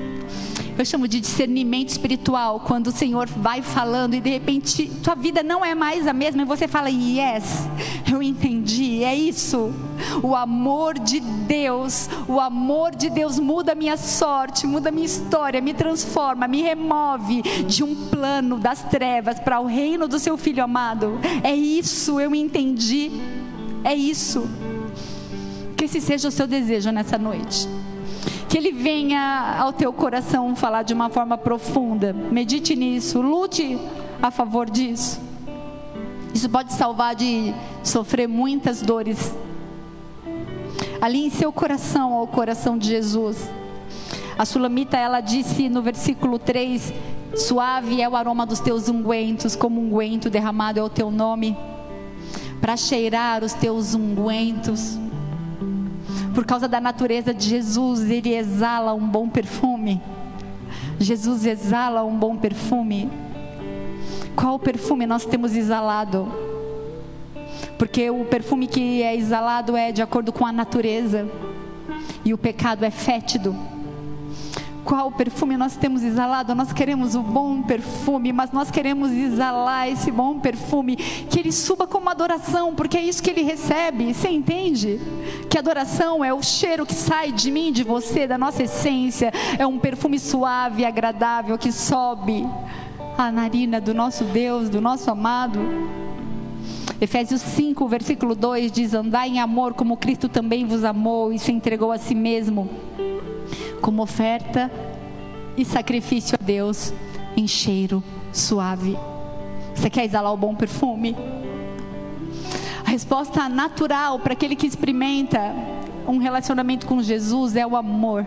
[0.76, 5.40] Eu chamo de discernimento espiritual, quando o Senhor vai falando e de repente tua vida
[5.40, 7.68] não é mais a mesma e você fala: Yes,
[8.12, 9.72] eu entendi, é isso.
[10.20, 15.06] O amor de Deus, o amor de Deus muda a minha sorte, muda a minha
[15.06, 20.36] história, me transforma, me remove de um plano das trevas para o reino do seu
[20.36, 21.20] filho amado.
[21.44, 23.12] É isso, eu entendi.
[23.84, 24.48] É isso.
[25.76, 27.68] Que esse seja o seu desejo nessa noite.
[28.54, 32.12] Que ele venha ao teu coração falar de uma forma profunda.
[32.12, 33.76] Medite nisso, lute
[34.22, 35.20] a favor disso.
[36.32, 37.52] Isso pode salvar de
[37.82, 39.36] sofrer muitas dores.
[41.00, 43.50] Ali em seu coração, ao coração de Jesus.
[44.38, 46.94] A Sulamita, ela disse no versículo 3:
[47.34, 51.56] Suave é o aroma dos teus ungüentos, como unguento derramado é o teu nome
[52.60, 54.96] para cheirar os teus ungüentos.
[56.34, 60.02] Por causa da natureza de Jesus, ele exala um bom perfume.
[60.98, 63.08] Jesus exala um bom perfume.
[64.34, 66.26] Qual perfume nós temos exalado?
[67.78, 71.28] Porque o perfume que é exalado é de acordo com a natureza,
[72.24, 73.54] e o pecado é fétido
[74.84, 76.54] qual perfume nós temos exalado.
[76.54, 81.86] Nós queremos o bom perfume, mas nós queremos exalar esse bom perfume, que ele suba
[81.86, 84.12] como adoração, porque é isso que ele recebe.
[84.12, 85.00] Você entende?
[85.48, 89.66] Que adoração é o cheiro que sai de mim, de você, da nossa essência, é
[89.66, 92.46] um perfume suave, agradável que sobe
[93.16, 95.60] a narina do nosso Deus, do nosso amado.
[97.00, 101.50] Efésios 5, versículo 2 diz: Andai em amor, como Cristo também vos amou e se
[101.50, 102.68] entregou a si mesmo
[103.84, 104.70] como oferta
[105.58, 106.94] e sacrifício a Deus
[107.36, 108.96] em cheiro suave.
[109.74, 111.14] Você quer exalar o bom perfume?
[112.82, 115.38] A resposta natural para aquele que experimenta
[116.08, 118.26] um relacionamento com Jesus é o amor.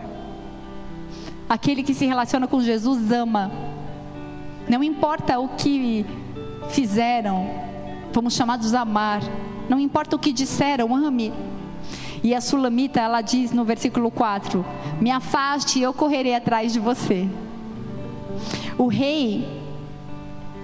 [1.48, 3.50] Aquele que se relaciona com Jesus ama.
[4.68, 6.06] Não importa o que
[6.70, 7.50] fizeram,
[8.12, 9.22] fomos chamados a amar.
[9.68, 11.32] Não importa o que disseram, ame.
[12.22, 14.64] E a sulamita, ela diz no versículo 4:
[15.00, 17.28] Me afaste e eu correrei atrás de você.
[18.76, 19.46] O rei,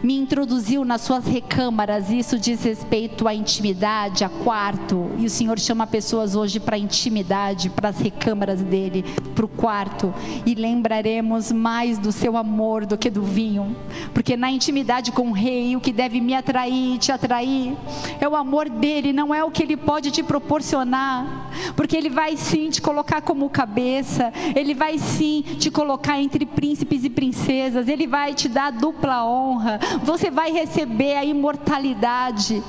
[0.05, 2.11] me introduziu nas suas recâmaras.
[2.11, 5.11] Isso diz respeito à intimidade, a quarto.
[5.17, 9.03] E o Senhor chama pessoas hoje para intimidade, para as recâmaras dele,
[9.35, 10.13] para o quarto.
[10.45, 13.75] E lembraremos mais do seu amor do que do vinho.
[14.13, 17.75] Porque na intimidade com o rei, o que deve me atrair, te atrair,
[18.21, 21.51] é o amor dele, não é o que ele pode te proporcionar.
[21.75, 27.05] Porque ele vai sim te colocar como cabeça, ele vai sim te colocar entre príncipes
[27.05, 32.63] e princesas, ele vai te dar dupla honra, você vai receber a imortalidade.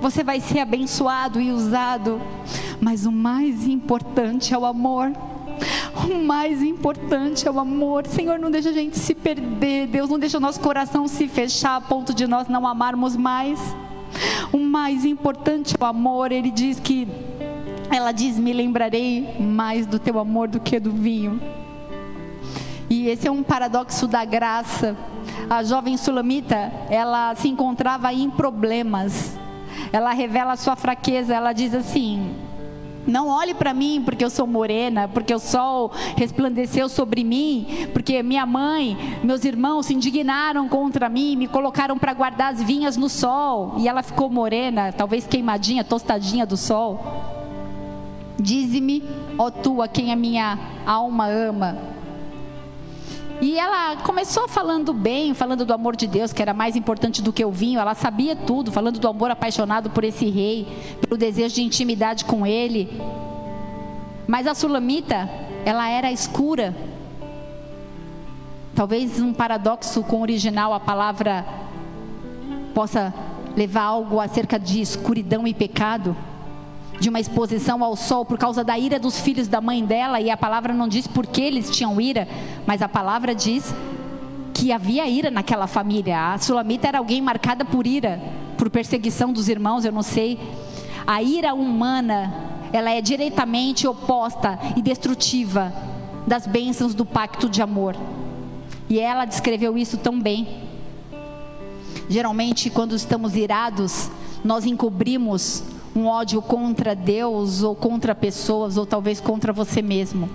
[0.00, 2.20] Você vai ser abençoado e usado,
[2.80, 5.12] mas o mais importante é o amor.
[6.08, 8.06] O mais importante é o amor.
[8.06, 9.86] Senhor, não deixa a gente se perder.
[9.86, 13.58] Deus, não deixa o nosso coração se fechar a ponto de nós não amarmos mais.
[14.52, 16.30] O mais importante é o amor.
[16.30, 17.08] Ele diz que,
[17.90, 21.40] ela diz: Me lembrarei mais do teu amor do que do vinho.
[22.88, 24.96] E esse é um paradoxo da graça
[25.48, 29.36] a jovem sulamita, ela se encontrava em problemas.
[29.92, 32.34] Ela revela a sua fraqueza, ela diz assim:
[33.06, 38.22] não olhe para mim porque eu sou morena, porque o sol resplandeceu sobre mim, porque
[38.22, 43.08] minha mãe, meus irmãos se indignaram contra mim, me colocaram para guardar as vinhas no
[43.08, 47.00] sol e ela ficou morena, talvez queimadinha, tostadinha do sol.
[48.38, 49.02] Dize-me,
[49.38, 51.95] ó tu, a quem a minha alma ama.
[53.40, 57.32] E ela começou falando bem, falando do amor de Deus, que era mais importante do
[57.32, 57.78] que o vinho.
[57.78, 60.66] Ela sabia tudo, falando do amor apaixonado por esse rei,
[61.02, 63.00] pelo desejo de intimidade com ele.
[64.26, 65.28] Mas a sulamita,
[65.64, 66.74] ela era escura.
[68.74, 71.44] Talvez um paradoxo com o original, a palavra
[72.74, 73.12] possa
[73.56, 76.16] levar algo acerca de escuridão e pecado
[76.98, 80.30] de uma exposição ao sol por causa da ira dos filhos da mãe dela, e
[80.30, 82.26] a palavra não diz por que eles tinham ira,
[82.66, 83.74] mas a palavra diz
[84.54, 86.32] que havia ira naquela família.
[86.32, 88.20] A Sulamita era alguém marcada por ira,
[88.56, 90.38] por perseguição dos irmãos, eu não sei.
[91.06, 92.32] A ira humana,
[92.72, 95.72] ela é diretamente oposta e destrutiva
[96.26, 97.94] das bênçãos do pacto de amor.
[98.88, 100.64] E ela descreveu isso tão bem.
[102.08, 104.10] Geralmente, quando estamos irados,
[104.44, 105.62] nós encobrimos
[105.96, 110.28] um ódio contra Deus ou contra pessoas ou talvez contra você mesmo.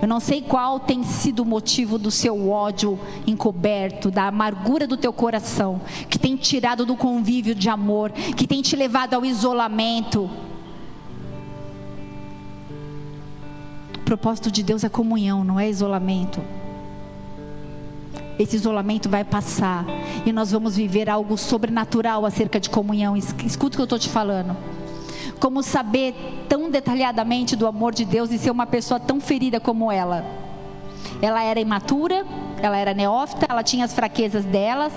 [0.00, 4.96] Eu não sei qual tem sido o motivo do seu ódio encoberto, da amargura do
[4.96, 10.30] teu coração, que tem tirado do convívio de amor, que tem te levado ao isolamento.
[13.96, 16.40] O propósito de Deus é comunhão, não é isolamento.
[18.38, 19.84] Esse isolamento vai passar
[20.24, 23.16] e nós vamos viver algo sobrenatural acerca de comunhão.
[23.16, 24.69] Escuta o que eu estou te falando
[25.40, 26.14] como saber
[26.48, 30.24] tão detalhadamente do amor de Deus e ser uma pessoa tão ferida como ela.
[31.22, 32.26] Ela era imatura,
[32.62, 34.92] ela era neófita, ela tinha as fraquezas delas.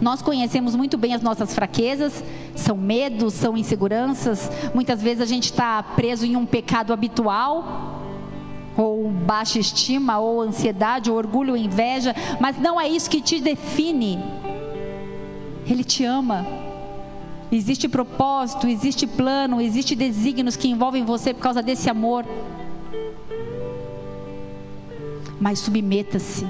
[0.00, 2.22] Nós conhecemos muito bem as nossas fraquezas,
[2.54, 4.50] são medos, são inseguranças.
[4.74, 8.02] Muitas vezes a gente está preso em um pecado habitual,
[8.76, 13.40] ou baixa estima, ou ansiedade, ou orgulho, ou inveja, mas não é isso que te
[13.40, 14.18] define.
[15.66, 16.65] Ele te ama.
[17.50, 22.24] Existe propósito, existe plano, existe desígnios que envolvem você por causa desse amor.
[25.40, 26.46] Mas submeta-se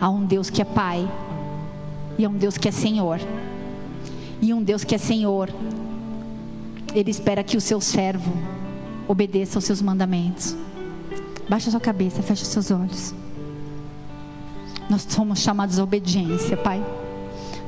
[0.00, 1.10] a um Deus que é Pai
[2.16, 3.20] e a um Deus que é Senhor.
[4.40, 5.50] E um Deus que é Senhor,
[6.94, 8.32] Ele espera que o seu servo
[9.08, 10.56] obedeça aos seus mandamentos.
[11.48, 13.12] Baixa sua cabeça, feche seus olhos.
[14.88, 16.80] Nós somos chamados à obediência, Pai.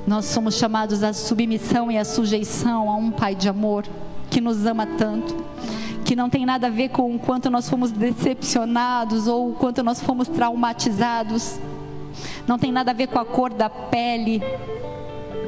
[0.07, 3.85] Nós somos chamados à submissão e à sujeição a um Pai de amor
[4.29, 5.37] que nos ama tanto,
[6.05, 9.83] que não tem nada a ver com o quanto nós fomos decepcionados ou o quanto
[9.83, 11.61] nós fomos traumatizados,
[12.47, 14.43] não tem nada a ver com a cor da pele,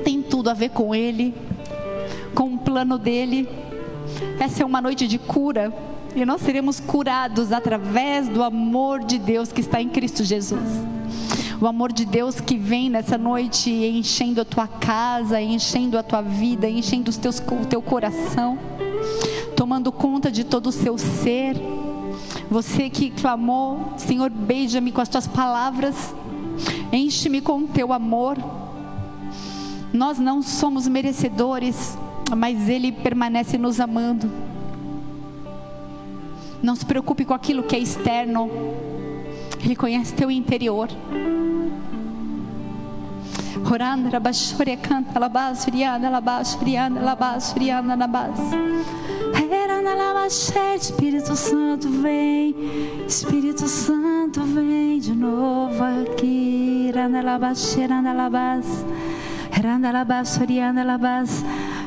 [0.05, 1.35] tem tudo a ver com Ele,
[2.35, 3.49] com o plano dele.
[4.39, 5.73] Essa é uma noite de cura
[6.15, 10.95] e nós seremos curados através do amor de Deus que está em Cristo Jesus
[11.65, 16.21] o amor de Deus que vem nessa noite enchendo a tua casa, enchendo a tua
[16.21, 18.59] vida, enchendo os teus, o teu coração,
[19.57, 21.57] tomando conta de todo o seu ser.
[22.51, 26.15] Você que clamou, Senhor, beija-me com as tuas palavras,
[26.93, 28.37] enche-me com o teu amor.
[29.91, 31.97] Nós não somos merecedores,
[32.37, 34.31] mas Ele permanece nos amando.
[36.63, 38.51] Não se preocupe com aquilo que é externo,
[39.65, 40.91] Ele conhece teu interior.
[43.71, 48.39] Oranda, rabashore, canta, labas, friana, labas, friana, labas, friana, labas.
[49.51, 49.83] Era
[50.77, 52.55] Espírito Santo vem,
[53.07, 56.91] Espírito Santo vem de novo aqui.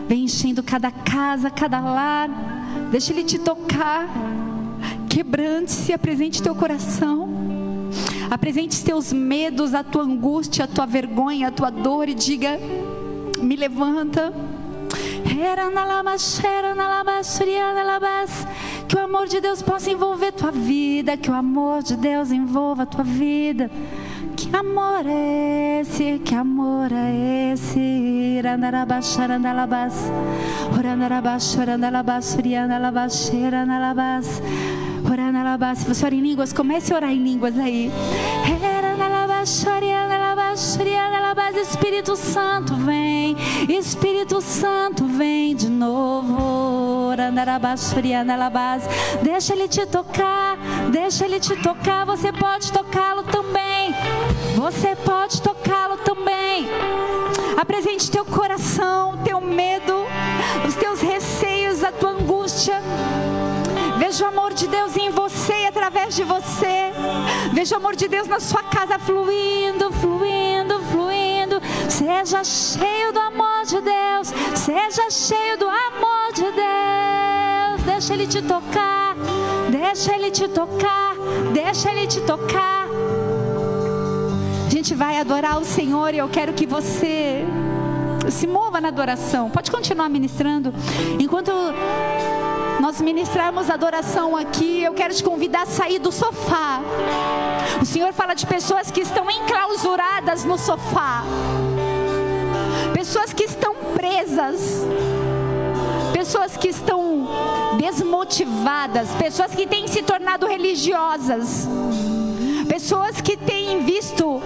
[0.08, 2.30] Vem enchendo cada casa, cada lar.
[2.92, 4.08] Deixa Ele te tocar.
[5.10, 7.37] Quebrante-se, apresente teu coração.
[8.30, 12.60] Apresente os teus medos, a tua angústia, a tua vergonha, a tua dor e diga:
[13.40, 14.34] Me levanta.
[18.88, 22.86] Que o amor de Deus possa envolver tua vida, que o amor de Deus envolva
[22.86, 23.70] tua vida.
[24.36, 26.20] Que amor é esse?
[26.24, 27.80] Que amor é esse?
[27.80, 29.94] Irandarabas, orandalabas,
[30.78, 32.40] orandalabas, orandalabas,
[35.12, 35.80] orandalabas.
[35.80, 37.92] Se você ora em línguas, comece a orar em línguas aí.
[42.08, 43.36] Espírito Santo vem,
[43.68, 47.12] Espírito Santo vem de novo.
[49.22, 50.58] Deixa ele te tocar,
[50.92, 52.06] deixa ele te tocar.
[52.06, 53.94] Você pode tocá-lo também.
[54.56, 56.68] Você pode tocá-lo também.
[57.58, 60.06] Apresente teu coração, teu medo,
[60.68, 62.82] os teus receios, a tua angústia.
[64.08, 66.94] Veja o amor de Deus em você e através de você.
[67.52, 71.62] Veja o amor de Deus na sua casa fluindo, fluindo, fluindo.
[71.90, 74.30] Seja cheio do amor de Deus.
[74.56, 77.84] Seja cheio do amor de Deus.
[77.86, 79.14] Deixa Ele te tocar.
[79.70, 81.14] Deixa Ele te tocar.
[81.52, 82.88] Deixa Ele te tocar.
[84.68, 87.46] A gente vai adorar o Senhor e eu quero que você
[88.32, 89.50] se mova na adoração.
[89.50, 90.74] Pode continuar ministrando.
[91.20, 91.52] Enquanto
[92.80, 96.80] nós ministrarmos adoração aqui, eu quero te convidar a sair do sofá.
[97.82, 101.24] O Senhor fala de pessoas que estão enclausuradas no sofá,
[102.94, 104.86] pessoas que estão presas,
[106.14, 107.28] pessoas que estão
[107.80, 111.68] desmotivadas, pessoas que têm se tornado religiosas.
[112.68, 114.42] Pessoas que têm visto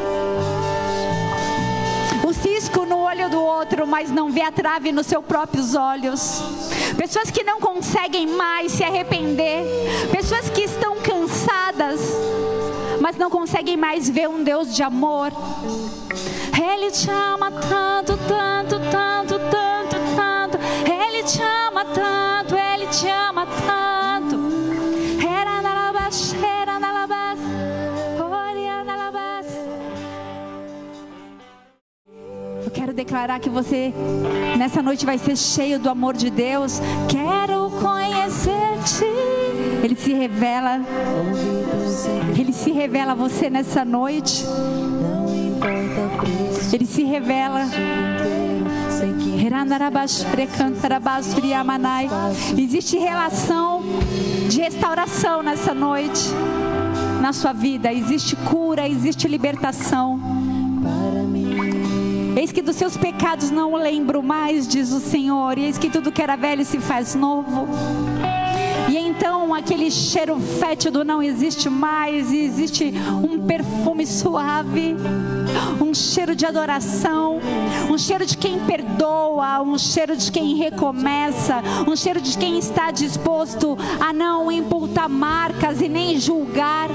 [3.12, 6.42] olho do outro, mas não vê a trave nos seus próprios olhos.
[6.98, 9.66] Pessoas que não conseguem mais se arrepender.
[10.12, 12.00] Pessoas que estão cansadas,
[13.02, 15.32] mas não conseguem mais ver um Deus de amor.
[16.74, 20.58] Ele te ama tanto, tanto, tanto, tanto, tanto.
[20.90, 22.31] Ele te ama tanto,
[33.04, 33.92] declarar que você
[34.60, 36.80] nessa noite vai ser cheio do amor de Deus.
[37.10, 39.06] Quero conhecer-te.
[39.84, 40.80] Ele se revela.
[42.38, 44.46] Ele se revela a você nessa noite.
[46.72, 47.66] Ele se revela.
[52.56, 53.82] Existe relação
[54.48, 56.22] de restauração nessa noite
[57.20, 57.92] na sua vida.
[57.92, 60.31] Existe cura, existe libertação.
[62.42, 66.12] Eis que dos seus pecados não lembro mais, diz o Senhor, e eis que tudo
[66.12, 67.68] que era velho se faz novo.
[68.90, 74.96] E então aquele cheiro fétido não existe mais, e existe um perfume suave,
[75.80, 77.40] um cheiro de adoração,
[77.88, 82.90] um cheiro de quem perdoa, um cheiro de quem recomeça, um cheiro de quem está
[82.90, 86.90] disposto a não imputar marcas e nem julgar.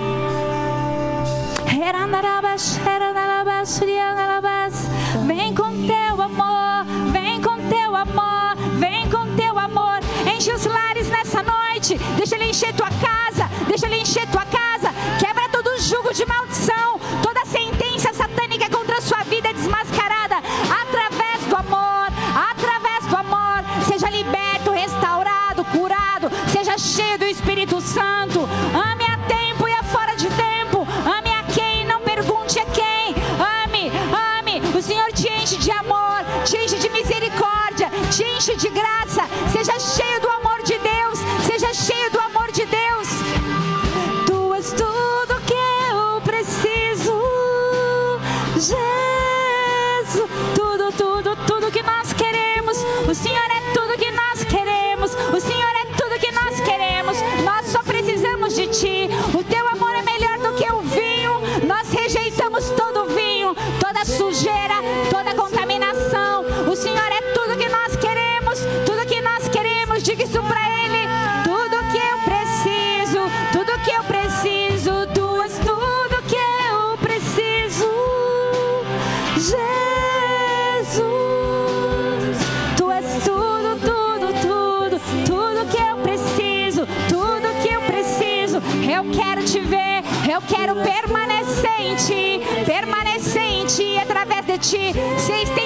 [5.26, 9.98] Vem com teu amor, vem com teu amor, vem com teu amor.
[10.24, 11.98] Enche os lares nessa noite.
[12.16, 14.94] Deixa ele encher tua casa, deixa ele encher tua casa.
[15.18, 20.36] Quebra todo o jugo de maldição, toda sentença satânica contra a sua vida é desmascarada
[20.36, 22.06] através do amor,
[22.50, 23.64] através do amor.
[23.88, 28.48] Seja liberto, restaurado, curado, seja cheio do Espírito Santo.
[28.72, 29.05] Ame
[94.72, 94.92] de
[95.54, 95.65] ti,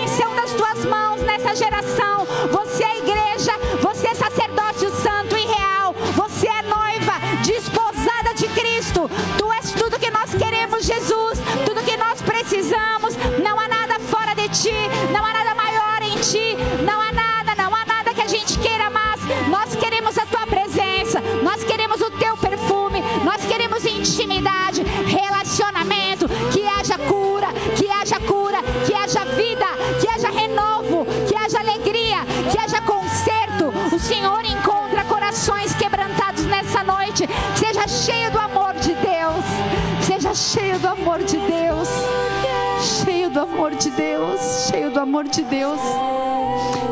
[44.01, 44.69] Deus.
[44.71, 45.79] Cheio do amor de Deus.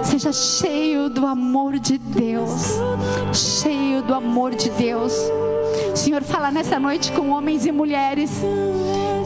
[0.05, 2.79] Seja cheio do amor de Deus.
[3.33, 5.15] Cheio do amor de Deus.
[5.95, 8.31] Senhor, fala nessa noite com homens e mulheres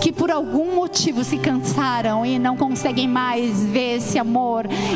[0.00, 4.41] que por algum motivo se cansaram e não conseguem mais ver esse amor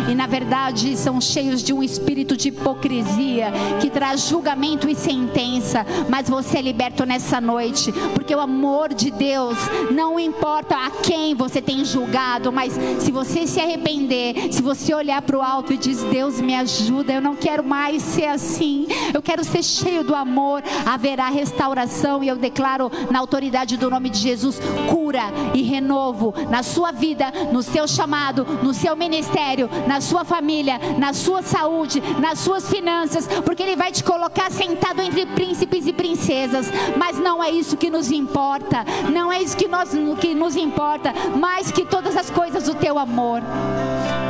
[0.09, 5.86] e na verdade são cheios de um espírito de hipocrisia que traz julgamento e sentença,
[6.09, 9.56] mas você é liberto nessa noite, porque o amor de Deus
[9.90, 15.22] não importa a quem você tem julgado, mas se você se arrepender, se você olhar
[15.22, 18.86] para o alto e diz: "Deus, me ajuda, eu não quero mais ser assim.
[19.12, 24.10] Eu quero ser cheio do amor", haverá restauração e eu declaro na autoridade do nome
[24.10, 24.60] de Jesus
[24.90, 25.22] cura
[25.55, 29.55] e renovo na sua vida, no seu chamado, no seu ministério,
[29.86, 35.00] na sua família, na sua saúde, nas suas finanças, porque Ele vai te colocar sentado
[35.00, 36.70] entre príncipes e princesas.
[36.96, 41.12] Mas não é isso que nos importa, não é isso que, nós, que nos importa,
[41.36, 43.42] mais que todas as coisas o teu amor,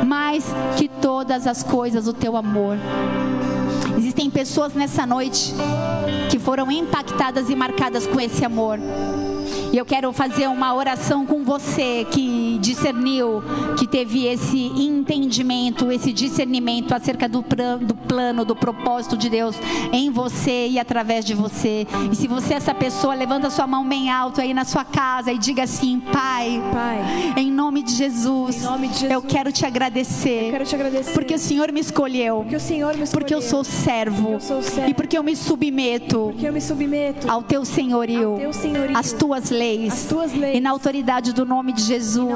[0.05, 0.45] mais
[0.77, 2.77] que todas as coisas o teu amor.
[3.97, 5.53] Existem pessoas nessa noite
[6.29, 8.79] que foram impactadas e marcadas com esse amor.
[9.71, 13.43] E eu quero fazer uma oração com você que discerniu,
[13.77, 19.55] que teve esse entendimento, esse discernimento acerca do, plano, do plano, do propósito de Deus
[19.91, 21.85] em você e através de você.
[22.11, 25.31] E se você é essa pessoa, levanta sua mão bem alto aí na sua casa
[25.31, 29.65] e diga assim: Pai, Pai em nome de Jesus, nome de Jesus eu quero te
[29.65, 30.51] agradecer.
[30.51, 31.13] Quero te agradecer.
[31.13, 32.41] Porque o Senhor me escolheu.
[32.41, 33.21] Porque Senhor me escolheu.
[33.21, 34.33] Porque eu sou servo.
[34.33, 34.89] eu sou servo.
[34.89, 38.97] E porque eu me submeto eu me submeto ao teu senhorio, Ao teu senhorio.
[38.97, 39.56] às tuas leis,
[39.91, 40.57] Às tuas leis.
[40.57, 42.27] e na autoridade do nome de Jesus.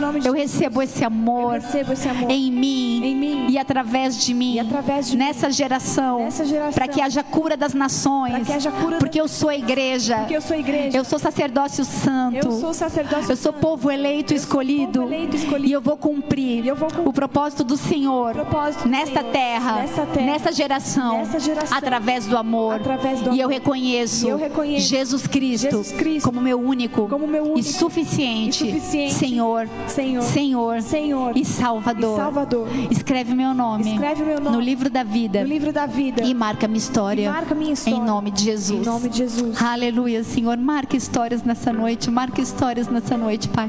[0.00, 3.58] nome de Eu recebo esse amor, Eu recebo esse amor em mim, em mim e
[3.58, 6.72] através de mim, através de nessa geração, Nessa geração.
[6.72, 8.46] para que haja cura das nações,
[8.80, 10.96] cura das porque eu sou a igreja, Porque eu sou igreja.
[10.96, 15.36] eu sou sacerdócio santo, Eu sou sacerdócio eu sou povo eleito, Eu escolhido, povo eleito,
[15.36, 15.68] escolhido.
[15.68, 19.32] e eu vou cumprir, eu vou cumprir o propósito do Senhor propósito nesta, Senhor.
[19.32, 20.26] terra, Nessa terra.
[20.26, 21.76] nessa geração, Nessa geração.
[21.78, 26.26] através do amor, Através do e eu reconheço, E eu reconheço Jesus Cristo, Jesus Cristo
[26.26, 30.22] como meu único, como meu único e suficiente, e suficiente Senhor, Senhor.
[30.22, 32.12] Senhor, Senhor e Salvador.
[32.12, 32.68] e Salvador.
[32.88, 36.32] Escreve meu nome, Escreve meu nome no livro da vida no livro da vida e
[36.32, 37.98] marca minha história, marca minha história.
[37.98, 38.80] em nome de Jesus.
[38.86, 39.60] Em nome de Jesus.
[39.60, 40.56] Aleluia, Senhor.
[40.56, 43.68] Marca histórias nessa noite, marca histórias nessa noite, Pai.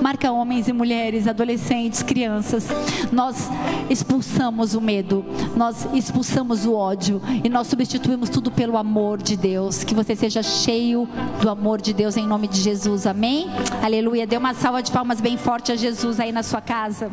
[0.00, 2.68] Marca homens e mulheres, adolescentes, crianças.
[3.10, 3.48] Nós
[3.90, 5.24] expulsamos o medo,
[5.56, 9.82] nós expulsamos o ódio e nós substituímos tudo pelo amor de Deus.
[9.82, 11.08] Que você seja cheio
[11.40, 13.06] do amor de Deus em nome de Jesus.
[13.06, 13.48] Amém?
[13.82, 14.26] Aleluia.
[14.26, 17.10] Dê uma salva de palmas bem forte a Jesus aí na sua casa.